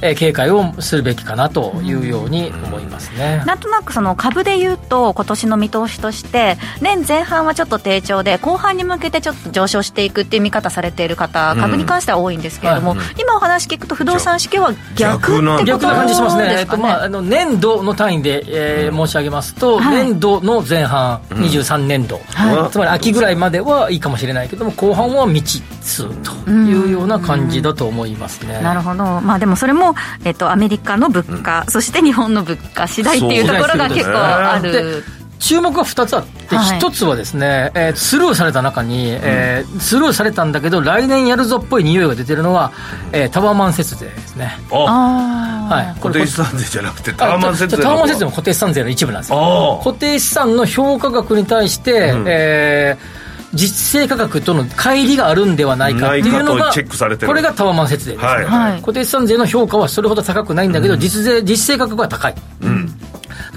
[0.00, 3.42] えー警戒をするべきかなというように思いますね。
[3.46, 17.04] なんとなくその株でいうと今年の見通しとして年前半はちょっと低調で後半に向けてちょっと上昇していくっていう見方されている方株に関しては多いんですけれども、うん今お話聞くと不動産市況は逆ってこと逆な感じしますね、えっとまあ、ですかね。
[17.04, 20.06] あの年度の単位で、えー申し上げますと、はい。
[20.06, 28.60] 年度の前半、23年度、はつまり秋ぐらいまではいいかもしれないけども、後半は未知数というような感じだと思いますね。
[28.62, 35.04] なるほど、まあ、でもそれも、えっと、アメリカの物価、そして日本の物価次第っていうところが結構あでる。
[35.38, 36.78] 注目は2つあって、はい。
[36.78, 42.72] 1つはですね、えースルーされた中に、えースルーされたんだけど、来年やるぞっぽい匂いが出てるのは、
[43.12, 44.56] えータワーマン節税ですね。
[44.70, 45.68] あ。
[45.70, 49.78] あはい、こ固定資産税じゃなくてタワーマン節税タワーマン節税もも固定資産税の一部なんですあよ。
[49.82, 49.84] ー。
[49.84, 52.24] 固定資産の評価額に対して、うん。
[52.26, 53.23] えー
[53.54, 57.28] 実勢価格との乖離があるんではないかっていうのが、ないかとチェックされてる。
[57.28, 58.28] これがタワーマン節税ですね。
[58.28, 58.44] はい。
[58.44, 58.80] はい。
[58.80, 62.34] 固定資産税の評価はそれほど高くないんだけど、実税、実勢価格は高い。
[62.62, 62.90] うん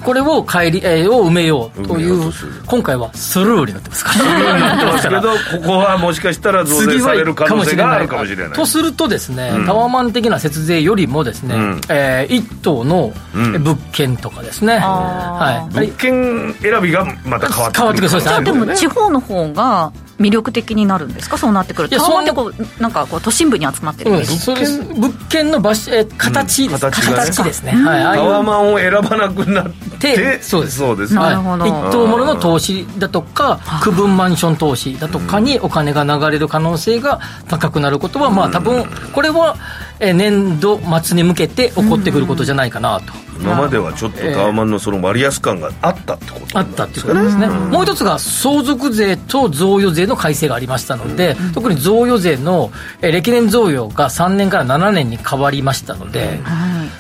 [0.07, 2.31] これを帰り、えーを埋めようという
[2.65, 4.53] 今回はスルーになってますから。
[4.57, 8.49] なってますけどここはもしかしたら増税次はされる可能性があるかもしれない。
[8.53, 9.65] とするとですね、うん。
[9.65, 11.81] タワーマン的な節税よりもですね、うん。
[11.89, 13.61] えー一棟のうん。
[13.61, 15.75] 物件とかですね、あー。
[15.75, 17.81] はい、物件選びがまた変わってくる。
[17.81, 18.09] 変わってくる。
[18.09, 21.37] そうですじゃあでもね地方の方が魅力的になるんですか？
[21.37, 21.95] そうなってくると。
[21.95, 24.11] タワマンってそこうなんかこう都心部に集まってる。
[24.11, 31.13] うん物件の場所、えー形です、うん形形ですね、はい、タワーマンを選ばなくなってそうですそうです。
[31.13, 31.63] なるほど。
[31.63, 39.55] はい、一棟ものの投資だとか、区分マンション投資だとかにお金が流れる可能性が高くなることは、まあ多分これは
[39.99, 43.13] えー年度末に向けて起こってくることじゃないかなと。
[43.39, 56.39] 今まではちょっとタワーマンのその割安感があったってことあったっていうことですね、もう一つが相続税と贈与税の改正がありましたので、特に贈与税のえー歴年贈与が3年から7年に変わりましたので、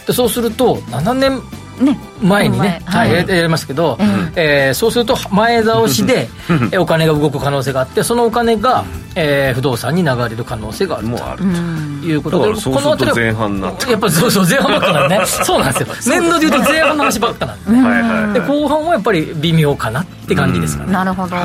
[0.05, 1.41] でそうすると、7年
[1.79, 1.97] ね。
[2.21, 3.09] 前にね、ははい。
[3.09, 3.97] い、ややりますけど、
[4.35, 6.29] えーそうすると前倒しで
[6.71, 8.83] えーお金が動く可能性があって、そのお金が、
[9.15, 11.43] えー不動産に流れる可能性があるもうあると。
[12.07, 20.93] いうことで、だからそうすると辺りは前半になやっぱりそうそう、前半ばっかなんね、 そうなんですよ、年度でいうと前半の話ばっかなんで、で後半はやっぱり微妙かなって感じですかね。
[20.93, 21.35] なるほど、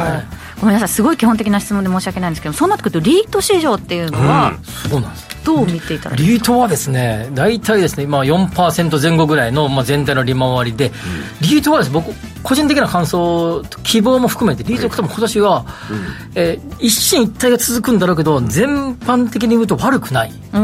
[0.62, 0.88] ごめんなさい。
[0.88, 4.54] すごい基本的な質問で申し訳ないんですけどそうなってくるとリート市場っていうのは
[4.88, 5.32] そうなんです。
[5.44, 10.92] どう見ていたらいいリートはですね、大体ですね、今4%前後ぐらいの、まあ、全体の利回りで、
[11.40, 15.66] リートはですね、僕、個人的な感想、希望も含めて、リート多分今年は、
[16.36, 20.32] えー一進一退が続くんだろうけど、全般的に言うと悪くない。
[20.52, 20.56] お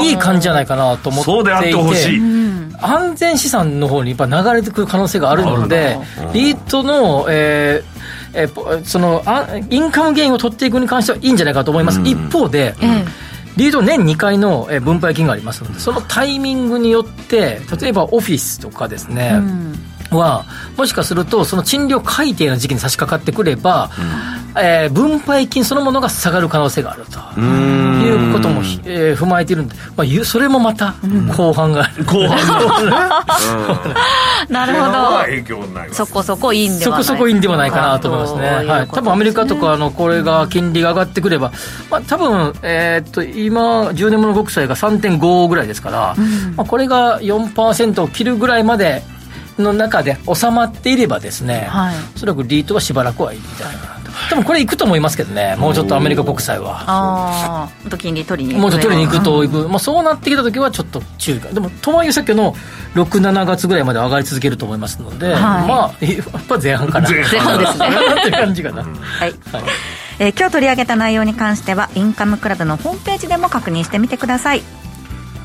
[0.00, 1.38] ーいい感じじゃないかなと思っていて。
[1.38, 2.20] そうであってほしい。
[2.82, 5.98] 安全資産の方にやっぱ流れてくる可能性があるので、
[6.32, 7.89] リートの、えー
[8.34, 12.74] えーぽそのあインカムゲインを取っていくに関してはいいんじゃないかと思います、一方で、
[13.56, 19.40] リード年2回のえー分配金がありますので、そのタイミングによって、例えばオフィスとかですね、
[20.10, 20.44] は、
[20.76, 23.90] もしかすると、その賃料改定の時期に差し掛かってくれば、
[24.56, 27.40] うん、えー、分配金そのものが下がる可能性があると。
[28.00, 30.94] いうことも、えー、踏まえているんで、まあ、それもまた
[31.36, 33.24] 後半がある、後半が
[34.48, 35.94] なるほど。
[35.94, 37.04] そこそこいいんではない。
[37.04, 41.52] そこそこいいんではないかなと思いますね、はい、多分アメリカとかのこれが金利が上がってくれば、
[41.90, 49.02] まあ多分えー、っと今、10年物国債が3.5ぐらいですから、うん、まあ、これが4%を切るぐらいまで
[49.60, 54.00] の中で収まっていればですね、はい、おそらくリートはしばらくはいいんじゃないかな。
[54.00, 56.84] と多分これいくと思いますけどねもうちょっとアメリカ国債は。
[56.86, 62.54] ああ金利取りにもうちょっと取りに行くといく、まあ、そうなってきた時はちょっと注意でもとはいえさっきの
[62.94, 67.08] 67月ぐらいまで上がり続けると思いますので、はい、まあやっぱ前半かな。
[67.08, 67.86] 前半ですね。
[67.88, 69.32] っていう感じかな、はい、はい。
[70.18, 74.80] えー、今日取り上げた内容に関してはインカムクラブのホームページでも確認してみてください。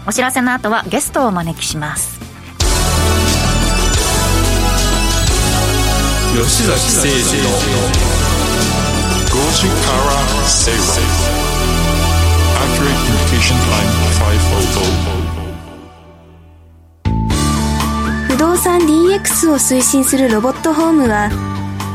[0.08, 2.20] お知らせの後はゲストをお招きします
[6.36, 7.48] 吉崎誠二の
[9.24, 10.12] 5時から
[10.46, 10.84] 正論
[12.60, 13.88] Accurate Communication Time
[18.28, 21.30] 500不動産 DX を推進するロボットホームは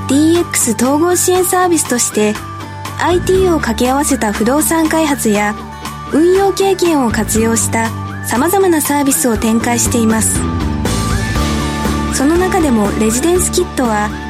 [0.09, 2.33] DX 統合支援サービスとして
[2.99, 5.55] IT を掛け合わせた不動産開発や
[6.15, 7.91] 運用経験を活用した
[8.27, 10.41] さまざまなサービスを展開しています。
[12.15, 14.30] その中でもレジデンスキットは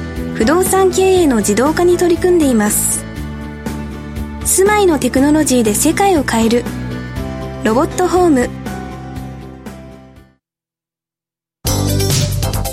[0.35, 3.03] 不動産経営の自動化に取り組んでいます。
[4.43, 6.63] 住まいのテクノロジーで世界を変える。
[7.63, 8.49] ロボットホーム。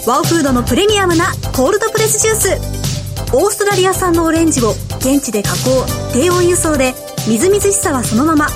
[0.07, 3.35] ワオフードのプレミアムなコールドプレスジュース。
[3.35, 5.85] オーストラリア産のオレンジを現地で加工。
[6.15, 6.95] 低温輸送で
[7.29, 8.49] みずみずしさはそのまま。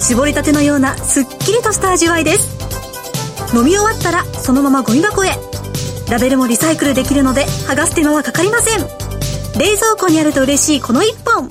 [0.00, 3.56] 絞りたてのようなすっきりとした味わいです。
[3.56, 5.53] 飲み終わったらそのままゴミ箱へ。
[6.10, 8.80] ラベルもリサイクルできるので剥がす手間はかかりません。
[9.58, 11.48] 冷蔵庫にあると嬉しいこの一本。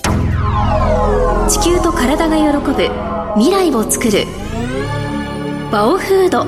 [1.49, 2.73] 地球と体が喜ぶ
[3.35, 4.25] 未来を作る。
[5.71, 6.45] バオフード。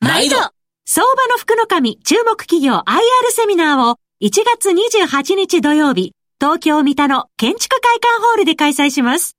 [0.00, 0.36] 毎度。
[0.84, 2.82] 相場の福の神注目企業 IR
[3.30, 9.36] セミナーを1月28日土曜日東京三田の建築会館ホールで開催します。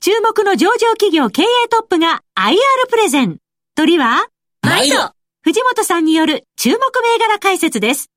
[0.00, 2.56] 注目の上場企業経営トップが IR
[2.90, 3.38] プレゼン。
[3.74, 4.26] 鳥は？
[4.62, 4.96] 毎度
[5.44, 8.08] 藤本さんによる注目銘柄解説です。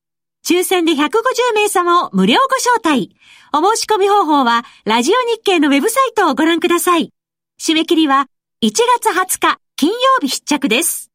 [0.46, 1.10] 抽選で150
[1.54, 3.14] 名様を無料ご招待。
[3.54, 7.12] お申し込み方法は、ラジオ日経のウェブサイトをご覧ください。
[7.60, 8.28] 締め切りは、
[8.64, 11.12] 1月20日、金曜日必着です。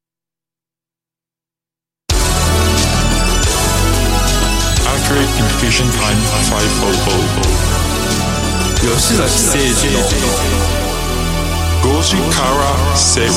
[8.83, 10.01] 吉崎誠二の
[11.97, 13.33] 5時から正論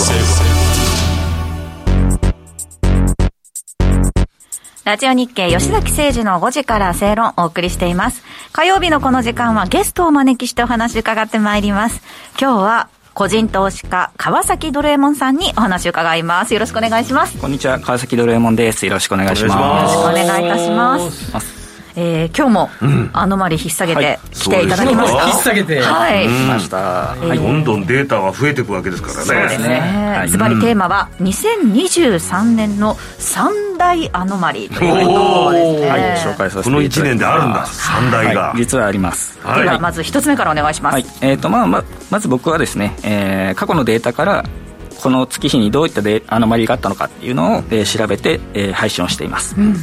[4.86, 8.22] ラジオ日経吉崎誠二の5時から正論をお送りしています。
[8.52, 12.04] 火曜日のこの時間はゲストをお招きしてお話伺ってまいります。
[12.40, 16.54] 今日は個人投資家川崎ドルエモンさんにお話を伺います。
[16.54, 17.36] よろしくお願いします。
[17.40, 18.86] こんにちは川崎ドルエモンです。
[18.86, 19.96] よろしくお願いします。
[19.96, 21.00] よろしくお願いいたしま
[21.42, 21.55] す
[21.98, 25.82] えー、今日も、アノマリ引っ提げて来ていただきました、引っ提げて。
[25.82, 26.28] はい。
[26.28, 29.24] 来ました、はい、どんどんデータは増えていくわけですからね。
[29.26, 30.26] そうですね。
[30.28, 34.70] ズバリテーマは2023年の三大アノマリ。
[34.70, 35.04] とい。
[35.04, 37.66] うことですね、はい、紹介させてこの1年であるんだ。
[37.66, 41.06] 三大が、実はあります、はい、ではまず一つ目からお願いします、はい。
[41.22, 44.46] えーとまあ、ままず僕はですね、えー、過去のデータから
[45.02, 49.76] この月日にどういったデアノマリがあったのかっていうのを、えー、調べて、えー、配信をしています、うん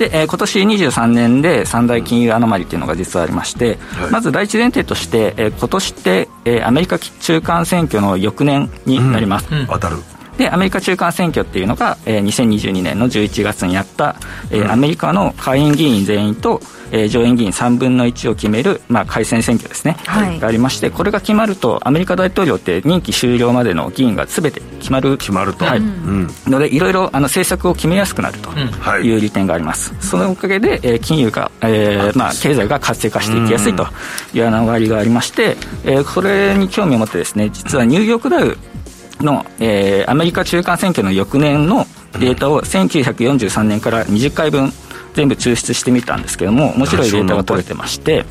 [0.00, 9.60] で、えー、今年23年で三大金融アノマリっていうのが実はありまして、はい、まず第一前提として、えー、今年って、えー、アメリカ中間選挙の翌年になります、うん。
[9.60, 9.96] うん、当たる。
[10.38, 14.16] でアメリカ中間選挙っていうのが、えー、2022年の11月にやった、
[14.50, 16.62] えー、アメリカの下院議員全員と、
[16.92, 25.16] えー、上院議員3分の1を決める、まあ、改選選挙ですね、はい、がありましてこれが決まるとアメリカ大統領って任期終了までの議員がすべて決まる。
[25.18, 25.78] 決まると、はい。
[25.78, 28.50] うん、のでいろいろあの政策を決めやすくなると
[28.98, 29.16] い。
[29.16, 33.86] う利点があります、うん、そのおかげで、えー、金融が、えーまあ、経済が活性化していきやすいと
[34.34, 38.56] いう流れがありまして、えー、これに興味を持ってですね実はニューヨークダウ
[39.20, 44.72] の、えー、アメリカ中間選挙の翌年のデータを1943年から20回分
[45.14, 48.24] 全部抽出してみたんですけども面白いデータが取れてまして、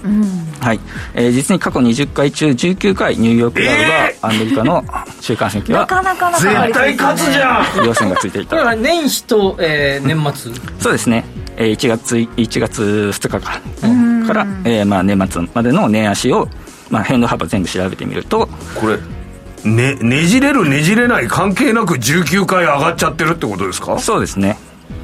[0.61, 0.79] はい。
[1.13, 4.83] えー実に過去20回中19回ニューヨークダウがアメリカの
[5.21, 7.85] 中間選挙はなかなかなか絶対勝つじゃん！
[7.85, 8.49] 要線がついていた。
[8.51, 10.51] これは年始と、えー年末？
[10.79, 11.25] そうですね、
[11.57, 12.81] えー1月1月
[13.13, 16.47] 2日からから、えーまあ、年末までの年足を、
[16.89, 18.97] まあ、変動幅全部調べてみるとこれ
[19.69, 23.97] ねねじれるねじれない関係なく19回上がっちゃってるってことですか？
[23.99, 24.57] そうですね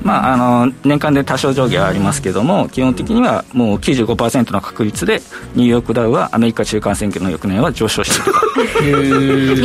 [0.06, 5.20] まあ、あの年間で多少上下はありますけども基本的にはもう95%の確率で
[5.56, 8.46] ニューヨークダウはアメリカ中間選挙の翌年は上昇していると。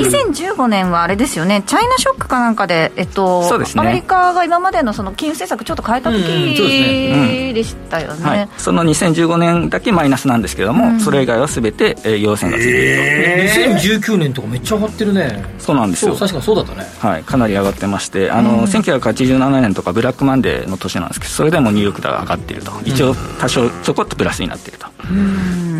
[0.01, 3.83] 2015年はあれですよね、チャイナショックかなんかで、えっとそうですね。
[3.83, 7.53] アメリカが今までのその金融政策、ちょっと変えた時うんそうですね。
[7.53, 8.25] でしたよね。
[8.25, 15.45] はい、その2015年だけマイナスなんですけども、それ以外は全て、えー、陽線がついている2019年とかめっちゃ上がってるね。
[15.59, 16.15] と、そうなんですよ。
[16.15, 16.87] そう確かそうだったね。
[16.99, 22.73] はい、かなり上がってましてあの、1987年とかブラックマンデーの年なんですけどそれでもニューヨークダウが上がっていると。
[22.85, 24.87] 一応多少ちょこっとプラスになっていると。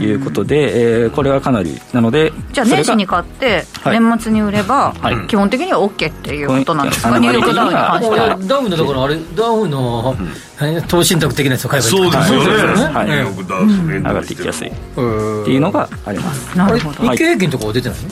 [0.01, 4.01] いうことで、えーこれはかなりなのでじゃあ年始に買って、はい。
[4.01, 5.27] 年末に売れば、はい。
[5.29, 8.21] 基本的には OK っていうことなんですか、こうニューヨークダウに関して。
[8.21, 8.39] は。
[8.47, 10.17] ダウのだからあれダウの、
[10.59, 12.85] 何投信託的なやつを買えばいいそうですよね。
[12.95, 14.69] はいニューヨークダウ連上が動っていきやすい。
[14.69, 16.51] っうんていうのがあります。
[16.51, 17.11] あれなるほど。
[17.11, 18.09] 日経平均とかは出てないの？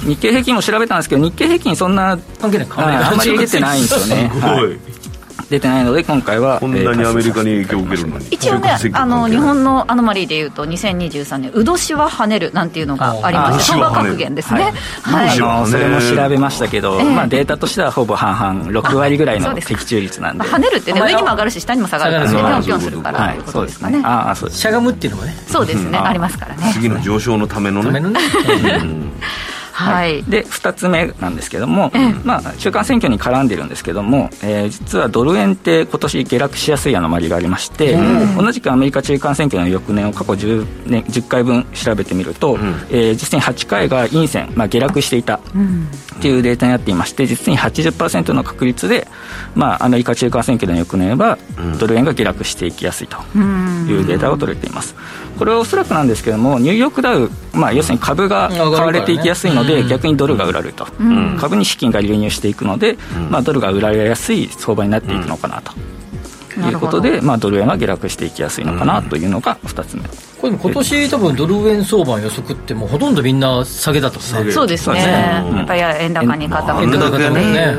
[0.00, 2.66] 日経平均も調べたんですけど日経平均そんな関係ない。
[2.66, 2.96] かはい。
[2.96, 4.30] あんまり出てないんですよね。
[4.32, 4.78] すごはい
[5.50, 8.28] 出てないので今回はこんなにアメリカに影響を受けるのに。
[8.28, 14.72] 一応ね、あの日本のアノマリーでいうと、2023年、うどしは跳ねるなんていうのがありまして、相格言ですね。
[15.02, 15.26] ははい。
[15.26, 17.04] いどうしようあのそれも調べましたけど、ええ。
[17.04, 20.44] まあ、データとしてはほぼ半々6割ぐらいの的中率なんで。
[20.44, 23.34] まあ跳ねるってね、上にも上がるし、下にも下がるからね、下がるぴょんぴょんするからはい。
[23.34, 23.86] というこそうですね。
[23.86, 24.14] とですかね。
[24.14, 25.34] ああそうですしゃがむっていうのもね。
[25.48, 26.06] そうですね、うん。
[26.06, 26.70] ありますからね。
[26.74, 27.86] 次の上昇のためのね。
[27.86, 28.20] ためのね
[29.80, 30.22] はい。
[30.24, 31.90] で2つ目なんですけども、
[32.24, 37.96] まあ、中間選挙に絡んでるんですけども、えー実はドル円って今年下落しやすいアノマリがありまして、
[38.36, 42.58] 同じくアメリカ中間選挙の翌年を過去 10, 年10回分調べてみると、
[42.90, 45.40] えー実に8回が陰線、まあ、下落していたっ
[46.20, 49.06] ていうデータになっていまして実に80%の確率で、
[49.54, 51.38] まあ、アメリカ中間選挙の翌年は
[51.78, 53.16] ドル円が下落していきやすいと
[53.88, 54.94] いうデータが取れています。
[55.38, 60.86] これはおそらくなんですけどもニューヨークダウ、まあ、要するに株が買われていきやすいので、逆にドルが売られると、
[61.38, 62.98] 株に資金が流入していくので、
[63.30, 65.72] まあ、ドルが売られやすい相場になっていくのかなと。
[66.68, 70.08] いうことで、まあ、ドル円は下落していきやすいのかなというのが2つ目、こ
[70.44, 74.18] れでも今年多分ドル円相場の予測ってもうほとんどみんな下げだと。
[74.18, 74.52] ね。
[74.52, 75.00] そうですね。
[75.00, 77.76] やっぱり円高に傾く円高だとってね。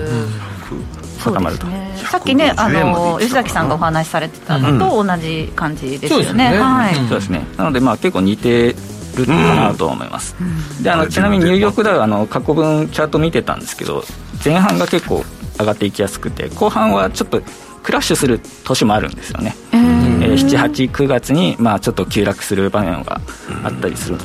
[1.23, 1.67] 固まると。
[1.67, 1.91] ね。
[1.95, 6.19] さっきね、あの吉崎さんがお話しされてたのと同じ感じですよね。
[6.19, 6.59] そうですね。
[6.59, 6.95] はい。
[6.95, 7.45] そうですね。
[7.57, 8.75] なので、まあ、結構似て
[9.19, 10.35] るかなと思います。
[10.81, 14.03] で、あの、ちなみにニューヨークダウ、あの、過去分チャート見てたんですけど、
[14.43, 15.23] 前半が結構
[15.59, 17.41] 上がっていきやすくて、後半はちょっと
[17.83, 19.55] クラッシュする年もあるんですよね。
[19.73, 23.21] えー、7、8、9月に、まあ、ちょっと急落する場面が
[23.63, 24.17] あったりする。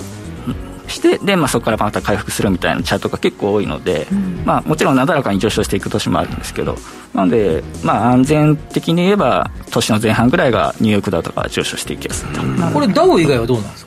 [0.88, 4.06] してで、まあ、そこからまた回復するみたいなチャートが結構多いので、
[4.44, 6.76] まあ、もちろんなだらかに上昇していく年もあるんですけど
[7.12, 12.40] なので、まあ、安全的に言えば年の前半ぐらいがニューヨークダウとか上昇していきやすいと、
[12.72, 13.85] これダウ以外はどうなんですか？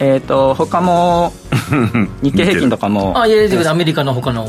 [0.00, 1.32] えー、と他も
[2.22, 3.20] 日経平均とかも。
[3.20, 4.48] あいやいやアメリカの他の。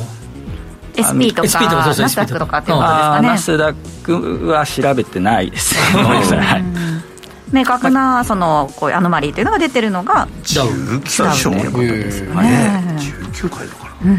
[0.96, 2.04] SP と SP とかそうそうか。
[2.04, 3.28] ナスダックとかっていうことですあかね。
[3.28, 5.76] ーナスダックは調べてないです。
[5.76, 6.38] ね ごめんなさい。
[6.40, 6.64] はい。
[7.52, 10.68] 明確なそのこうアノマリーというのが出てるのがダウ。
[10.68, 12.42] 19勝ダウということですよね。
[12.42, 12.84] ね
[13.34, 14.16] 19回だからう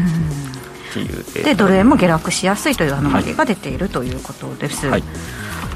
[0.95, 4.87] データでドル円も下落しやすいというアノマリーが出ているということです。
[4.87, 5.03] はい。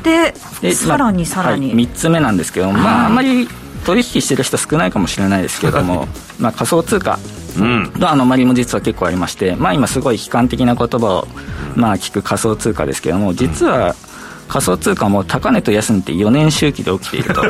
[0.03, 3.47] ででさらにさらに、はい、3つ目なんですけども、まあ、あんまり
[3.86, 6.07] 取引してる人少ないかもしれないですけども
[6.39, 7.19] まあ仮想通貨
[7.57, 7.93] うん。
[7.97, 11.27] のアノマリも実は結構ありまして、まあ、今すごい悲観的な言葉を、
[11.75, 13.95] まあ、聞く仮想通貨ですけども実は
[14.49, 17.45] 仮想通貨も高値と安値って4年周期で起きていると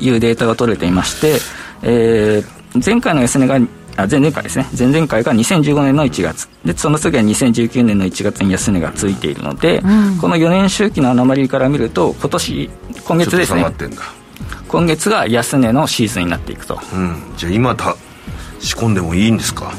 [0.00, 1.38] いうデータが取れていまして、
[1.82, 3.56] えー前回の安値が
[3.96, 4.66] あ前々回ですね。
[4.78, 6.48] 前々回が2015年の1月。
[6.64, 9.82] でその次は2019年の1月に安値がついているので、
[10.20, 12.70] この4年周期のアノマリから見ると今年
[13.04, 13.64] 今月ですね
[14.68, 16.80] 今月が安値のシーズンになっていくと。
[16.92, 17.16] うん。
[17.36, 17.96] じゃあ今た
[18.60, 19.72] 仕込んでもいいんですか？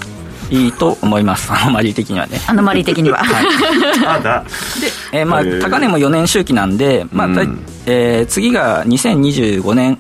[0.49, 1.49] いいと思います。
[1.53, 2.41] アノマリ的にはね。
[2.47, 3.23] アノマリー的には。
[4.03, 4.43] ただ。
[5.13, 7.59] えーまあ高値も4年周期なんで、まあうん。
[7.85, 9.97] えー次が2025年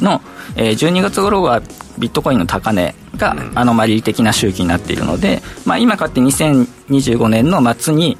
[0.00, 0.20] の、
[0.56, 1.60] えー12月頃は
[1.98, 8.16] ビットコインの高値がアノマリー的な周期になっているので、まあ、今買って2025年の末に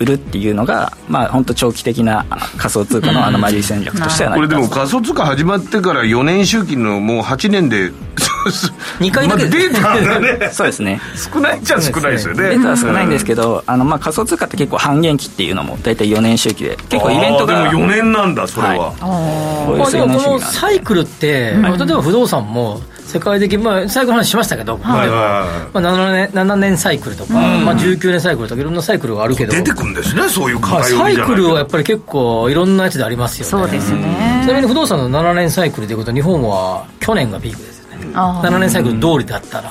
[0.00, 7.92] 売るっていうのが、まあ、本当長期的なあ仮想通貨のアノマリー戦略としてはなこれでも仮想通貨始まってから4年周期のもう8年で
[8.98, 9.42] 2回だけ。
[9.42, 10.48] まあデータがね。
[10.52, 11.00] そうですね。
[11.32, 12.42] 少ないっちゃ少ないですよね。
[12.50, 22.80] データは少ないんですけど、あのまあ仮想通貨って結構半減期っていうのも大体4年周期で結構イベントがでも4年なんだそれは、おおよそ4まあでもこのサイクルって、まあ例えば不動産も
[23.10, 25.82] 世界的、まあ、最後の話しましたけど、はいはいはい。
[25.82, 29.52] まあ、7, 年7年サイクルとか、まあ、19年サイクルとかいろんなサイクルがあるけど。
[29.52, 33.50] 出てくるんですねそういうまあ、偏サイクルはやっぱり結構いろんなやつでありますよね。
[33.50, 34.42] そうですね。
[34.44, 38.10] ちなみに不動産の7年サイクルということは日本は去年がピークですよね。
[38.14, 38.48] あー。
[38.48, 39.70] 7年サイクル通りだったら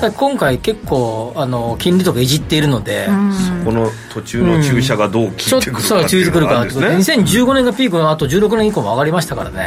[0.00, 3.08] ただ今回結構あの金利とかいじっているので、
[3.64, 6.74] この途中の注射がどう効ちょっいてくるとそうかっていうの注意くるかがあるん。
[6.74, 9.66] ですね2015年がピークの後16年以降も上がりましたからね。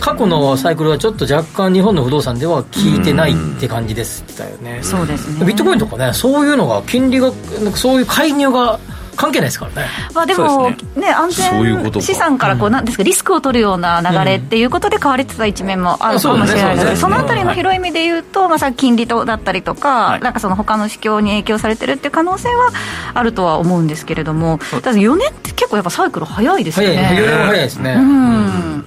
[0.00, 2.68] 過去のサイクルはちょっと若干日本の不動産では効
[2.98, 4.80] いてないって感じですったよね。
[4.82, 5.46] そうですね。
[5.46, 7.30] ビットコインとかねそういうのが金利が
[7.62, 8.80] なんかそういう介入が
[9.18, 9.88] 関係ないですからね。
[10.14, 11.08] まあ、でもね。
[11.10, 20.20] 安全資産からこうなんですかリスクを取るような流れっていうことで買われてた一面もあるかもしれないので、そのあたりの広い意味で言うと、まあ、さっき金利とだったりとか、はい。
[20.20, 22.70] なんかその他の市況に影響されてるっていう可能性は
[23.12, 26.96] あるとは思うんですけれども、ただ4年って結構やっぱサイクル早いですよね。
[26.96, 28.84] 早い4年も早いですね、うん。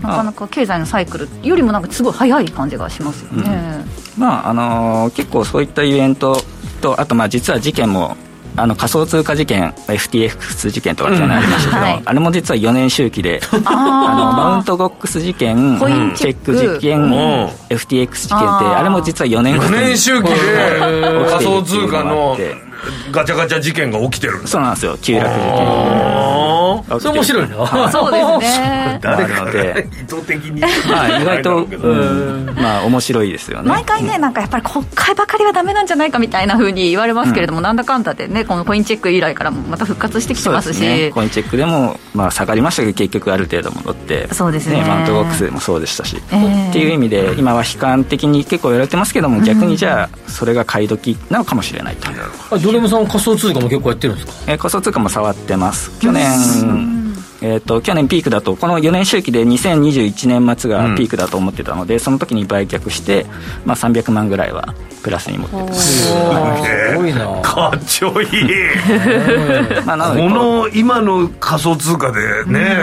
[0.00, 3.84] なかなか経済のサイクルよりもなんかすごい早い感じがしますよね。
[4.16, 6.36] まああのー結構そういったイベント
[6.80, 8.16] とあとまあ実は事件も
[8.56, 12.02] あの仮想通貨事件 FTX 事件とかっていうのがありましたけど、うんはい。
[12.04, 17.12] あれも実は4年周期であのマウントゴックス事件コインチチェックク事件、ん。
[17.68, 20.34] FTX 事件ってあれも実は4年4年周期で
[21.30, 22.36] 仮想通貨の
[23.10, 24.46] ガチャガチャ事件が起きてる。
[24.46, 24.96] そうなんですよ。
[24.98, 26.53] 急落事件
[27.00, 28.98] それ面白いなそうですね。
[29.02, 30.60] 誰かで意図的に。
[30.60, 31.66] まあ意外と、
[32.54, 33.68] まあ面白いですよね。
[33.68, 41.10] 毎回ね、なんかやっぱり国会ばかりはダメなんじゃないかみたいな風に言われますけれども、なんだかんだでね、このコインチェック以来からもまた復活してきてますし、ね。
[41.14, 44.82] コインチェックでも、まあ、下がりましたけど結局ある程度戻ってそうですね。
[44.86, 46.70] マウントボックスでもそうでしたし、ええ。
[46.70, 52.08] っていう意味で今は悲観的に結構言われてますけども逆にじゃあそれが買い時なのかもしれないと、
[52.50, 54.32] あドレムさん仮想通貨も結構やってるんですか？
[54.48, 55.98] えー仮想通貨も触ってます。
[56.00, 56.24] 去年、
[56.64, 57.03] うん
[57.44, 63.26] えー、と去年ピークだとこの4年周期で2021年末がピークだと思ってたので、その時に売却して、
[63.66, 67.42] まあ、300万ぐらいはプラスに持ってますすごいな。
[67.42, 68.30] かっちょいい。
[69.84, 72.76] まあこの今の仮想通貨でね、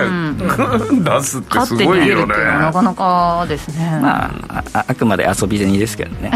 [1.03, 2.35] 出すってすごいよね。
[2.35, 3.99] なかなかですね。
[3.99, 6.31] まあ、ああくまで遊び銭ですけどね。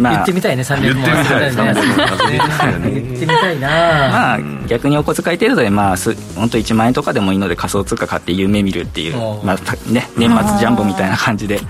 [0.00, 0.82] まあ言ってみたいね300万。
[0.82, 2.90] 言ってみたいね。
[2.90, 3.68] 言ってみたいな。
[3.68, 11.60] まあ、逆にお小遣い程度で、まあ、す本当1万円とかでもいいので仮想通貨買って夢見るっていうまあたね、年末ジャンボみたいな感じで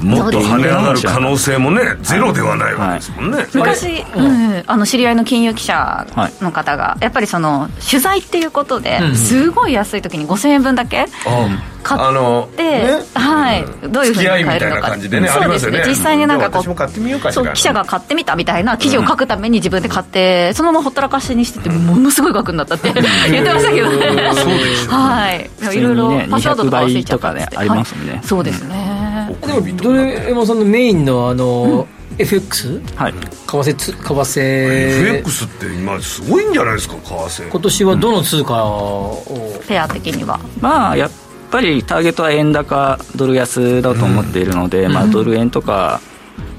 [0.00, 6.06] もっと跳ね上がる可能性もねゼロではないわけですもんね、昔、うんあの知り合いの金融記者
[6.40, 11.06] の方が、やっぱりその取材っていうことで、すごい安い時に5000円分だけ
[11.82, 15.82] 買っあのて、ねはい、どういうふうに付き合いみ買えるのかたいな感じでねそうありますよね。
[15.86, 17.20] 実際になんかこ私も買ってみよう
[17.54, 22.92] 記者が買ってみたみたいな記事を書くために自分で買ってそのままほったらかしにしててものすごい額になったって
[23.30, 23.90] 言ってましたけど。
[23.90, 25.50] ねそうでしょはい。
[25.76, 28.12] いろいろパスワードとか忘れちゃったんですって200倍とかねありますもんね。
[28.14, 28.20] はい。
[28.24, 31.86] そうですねでもドレモさんのメインのあの、
[32.18, 34.40] FX はい、為替つ為替。
[34.40, 37.48] FX って今すごいんじゃないですか為替。
[37.48, 39.22] 今年はどの通貨を、
[39.66, 40.38] ペア的には。
[40.60, 41.10] まあやっ
[41.50, 46.00] ぱりターゲットは円高ドル安だと思っているので、まあ、ドル円とか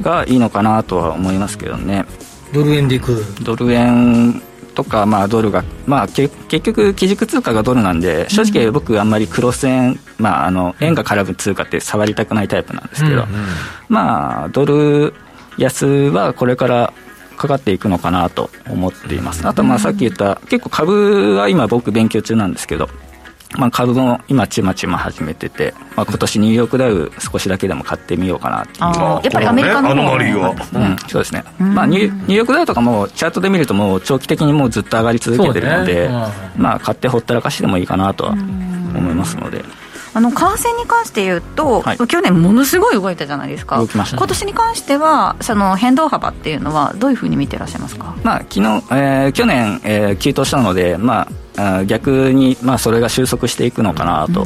[0.02, 2.06] がいいのかなとは思いますけどね。
[2.54, 3.24] ドル円でいく？
[3.44, 4.42] ドル円
[4.72, 13.26] とか、まあ、ドルが、まあ、け結局基軸通貨がドルなんで正直僕あんまりクロス円、まあ、あの円が絡む通貨って触りたくないタイプなんですけど、
[13.90, 15.14] まあドル
[15.58, 16.94] 安はこれから
[17.38, 19.48] かかっていくのかなと思っています。
[19.48, 22.90] あとまあさっき言った結構株は今僕勉強中なんですけど
[23.58, 28.80] まあ、株も今ちまちま始めてて、まあ、今年ニューヨークダウ少しだけでも買ってみようかなっていう。
[28.82, 36.16] やっぱりアメリカのねアノマリーがうん、そうですね、まあ、ニュニューヨークダウとかもチャートで見るともう長期的にもうずっと上がり続けてるので、ね。
[36.58, 39.64] まあ、買ってほったらかしでもいいかなとは思いますので、
[40.14, 41.98] あの為替に関して言うと、はい。
[41.98, 43.80] 去年ものすごい動いたじゃないですか。
[43.82, 43.88] ね。
[43.94, 48.14] 今年に関してはその変動幅っていうのはどういうふうに見てらっしゃいますか？
[48.24, 54.46] まあ、昨日、えー去年、えー急騰したので、まあ、逆に、まあ、それが収束していくのかなと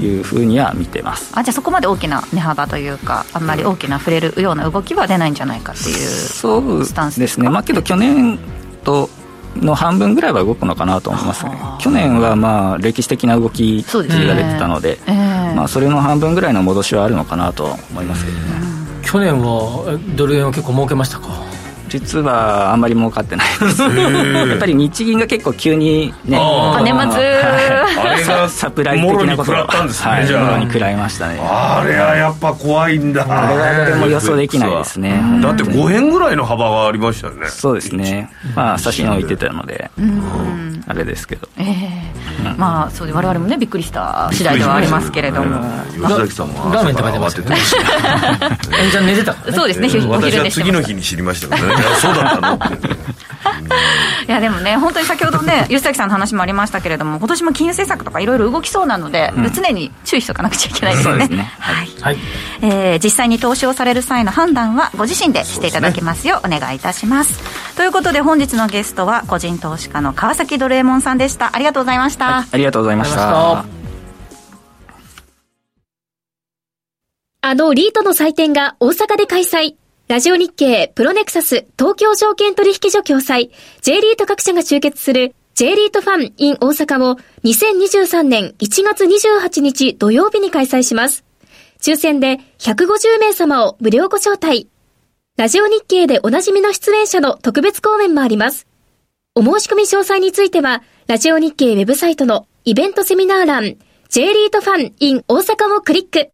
[0.00, 1.32] いうふうには見てます。
[1.34, 7.42] あじゃあそこまで大きな値幅というかあんまり大きな触れるような動きは出ないんじゃないかっていうそうスタンスでですか？
[7.42, 8.38] すね、まあ、けど去年
[8.84, 9.08] と
[9.56, 11.44] の半分ぐらいは動くのかなと思います。
[11.44, 11.82] ねはあ。
[11.82, 18.44] 去年はまあ歴史的な動きが出てたのでええまあ、それの半分ぐらいの戻しはあるのかなとは思いますけどね、
[19.04, 21.28] 去年はえドル円は結構儲けましたか？
[21.94, 23.82] 実はあんまり儲かってないです。
[23.82, 30.44] やっぱり日銀が結構急にねあ年末、あれがサプライズ的なこともろに食らったんですねはいじゃあ。
[30.44, 31.38] もろに食らいましたね。
[31.40, 33.22] あれはやっぱ怖いんだ。
[33.22, 35.22] あれは誰も予想できないですね。
[35.40, 37.46] だって5円ぐらいの幅がありましたよね。
[37.46, 38.28] そうですね。
[38.56, 39.88] まあ写真置いてたので
[40.88, 41.48] あれですけど。
[41.58, 42.54] ええ。
[42.58, 45.60] まあそうで我々もねびっくりした次第ではありますけれども、
[45.92, 49.44] 吉崎さんもラーメン食べてましたえちゃん寝てたか。
[49.46, 49.88] ら ねそうですね。
[49.88, 52.58] ひお私は昼寝してます次の日に知りましたけどねそうだったの？
[54.26, 61.52] いやでもね本当に先ほどね 吉崎さんの話もありましたけれども今年も金融政策とかいろいろ動きそうなので、常に注意しておかなくちゃいけないですよねすね。
[61.58, 61.88] はい。
[62.00, 62.18] はい。
[62.62, 67.38] えー実際に投資をされる際の判断はご自身でしていただきますようお願いいたします。
[67.76, 71.50] ということで本日のゲストは個人投資家の川崎ドルエモンさんでした。
[71.52, 72.96] ありがとうございました、ありがとうござい。
[72.96, 73.84] ましありがとうございまた。
[77.46, 79.74] あのリートの祭典が大阪で開催。
[80.06, 83.50] ラジオ日経プロネクサス東京証券取引所共催
[83.80, 91.24] J リート各社が集結する J リートファン in 大阪を2023年1月28日土曜日に開催します。
[91.80, 94.68] 抽選で150名様を無料ご招待。
[95.38, 98.66] ラジオ日経でおなじみの出演者の特別講演もあります。
[99.34, 103.76] お申し込み詳細については、ラジオ日経ウェブサイトのイベントセミナー欄
[104.10, 106.33] J リートファン in 大阪をクリック。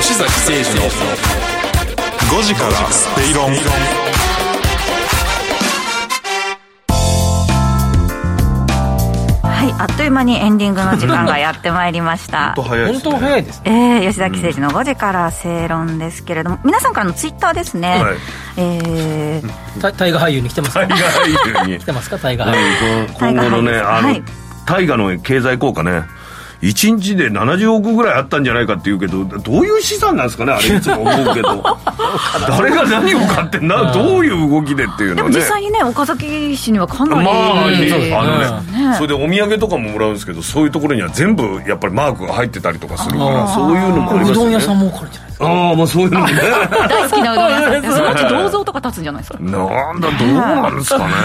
[0.00, 0.90] 吉崎誠二の
[2.40, 3.52] 5時からスペイロン。
[9.42, 12.52] はいあっという間にエンディングの時間がやってまいりました。
[12.58, 13.10] 本当早いですね。
[13.10, 13.62] 本当早いです。
[13.64, 18.16] ねえー、吉崎誠二の5時から正論ですけれども皆さんからのツイッターですね、はい。
[18.58, 20.86] えータ大河俳優に来てますか？
[20.86, 21.78] 大河俳優に。
[21.80, 22.18] 来てますか？
[22.18, 23.08] 大河俳優。
[23.18, 24.22] 今今後のねあの、はい。
[24.66, 26.02] 大河の経済効果ね
[26.62, 31.62] 1日で70億ぐらいあったんじゃないかっていうけどどういう資産なんですかねあれいつも思うけど。
[32.48, 38.10] 誰が何を買ってなどういう動きでっていうでものはね実際にね岡崎市にはかなり、まあ、ねそうです。
[38.10, 38.94] ねあのねね。
[38.94, 44.30] それでお土産とかももらうんですけどそういうところには全部やっぱりマークが入ってたりとかするからそういうのもありますよね。
[44.32, 45.46] うどん屋さんも多かるんじゃないですか？
[45.46, 46.32] ああまあそういうのもね。
[46.88, 49.38] 大好きなうどん屋さん そのうち銅像とか立つんじゃないですか？
[49.40, 51.16] なんだどうなんですかね、 う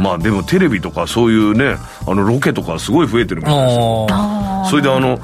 [0.00, 4.06] ん、まあでもテレビとかそういうねあのロケとかすごい増えてるみたいですよ。
[4.10, 5.18] あそれであの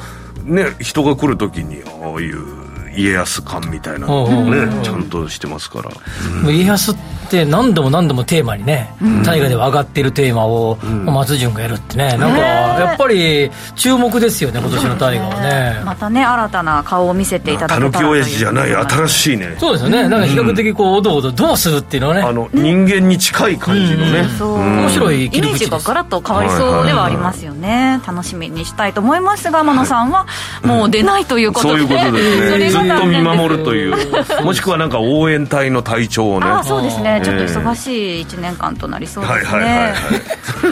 [0.45, 2.64] ね人が来る時にああいう
[2.97, 5.91] 家康館みたいなねちゃんとしてますから。
[5.91, 6.97] ー家康っ
[7.31, 10.77] て何度も何度もテーマにね、大河では上がってるテーマを、
[11.07, 12.17] 松潤がやるってね。
[12.19, 15.83] なんかやっぱり注目ですよね今年の大河はね。
[15.85, 19.57] またね新たな顔を見せていただけたぬき親父じゃない新しいね。
[19.59, 20.09] そうですよね。
[20.09, 22.23] なんか比較的こうおどおどどうするっていうのはね。
[22.23, 25.71] あの人間に近い感じのね、面白いイメージ切り口です。
[25.71, 30.27] がガラッと変わりそうではありますよね、楽しみにしたいと思いますが天野さんは
[30.63, 32.71] もう出ないということで、そういうことですね。
[32.71, 33.75] ずっと見守るとう。
[33.75, 36.47] いうもしくはなんか応援隊の隊長をね。
[36.65, 37.21] そうですね。
[37.25, 39.45] ちょっとええ忙しい1年間となりそうですね。
[39.51, 39.93] はいはい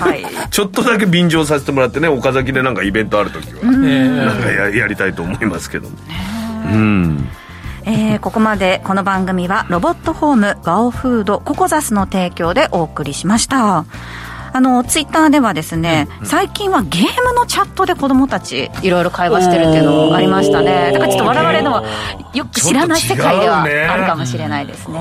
[0.01, 0.23] はい。
[0.23, 0.49] はい。
[0.51, 5.97] ちょっとだけ便乗させてもらってね岡崎でなんかイベントある時は、えーなんかややりたいと思いますけども。
[6.73, 7.29] うん。
[7.85, 13.85] えーここまでこの番組はロボットホームワオフードココザスの提供でお送りしました
[14.53, 20.91] あのツイッターではですね、最近はゲームのチャットで子供たちいろいろ会話してるっていうのもありましたね。
[20.93, 21.85] だからちょっと我々のは
[22.35, 24.99] よく知らない世界ではあるかもしれないですね。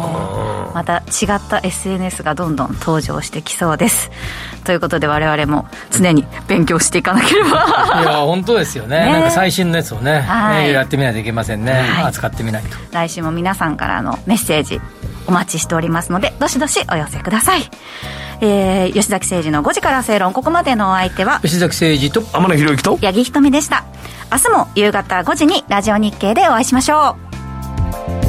[0.73, 4.09] また違った SNS がどんどん登場してきそうです。
[4.63, 8.01] ということで我々も常に勉強していかなければ。
[8.01, 9.05] いや本当ですよね。
[9.05, 9.11] ね。
[9.11, 10.67] なんか最新のやつをね、はい。
[10.67, 12.03] えーやってみないといけませんね、はい。
[12.05, 12.77] 扱ってみないと。
[12.91, 14.79] 来週も皆さんからのメッセージ
[15.27, 17.61] お待ちしておりますのでどしどしお寄せください、
[18.41, 20.33] えー、吉崎誠二の5時から正論。
[20.33, 23.85] ここまでのお相手は吉崎誠二と天野博之と八木ひとみでした。
[24.31, 27.17] 明日も夕方5時にラジオ日経でお会いしましょ
[28.17, 28.20] う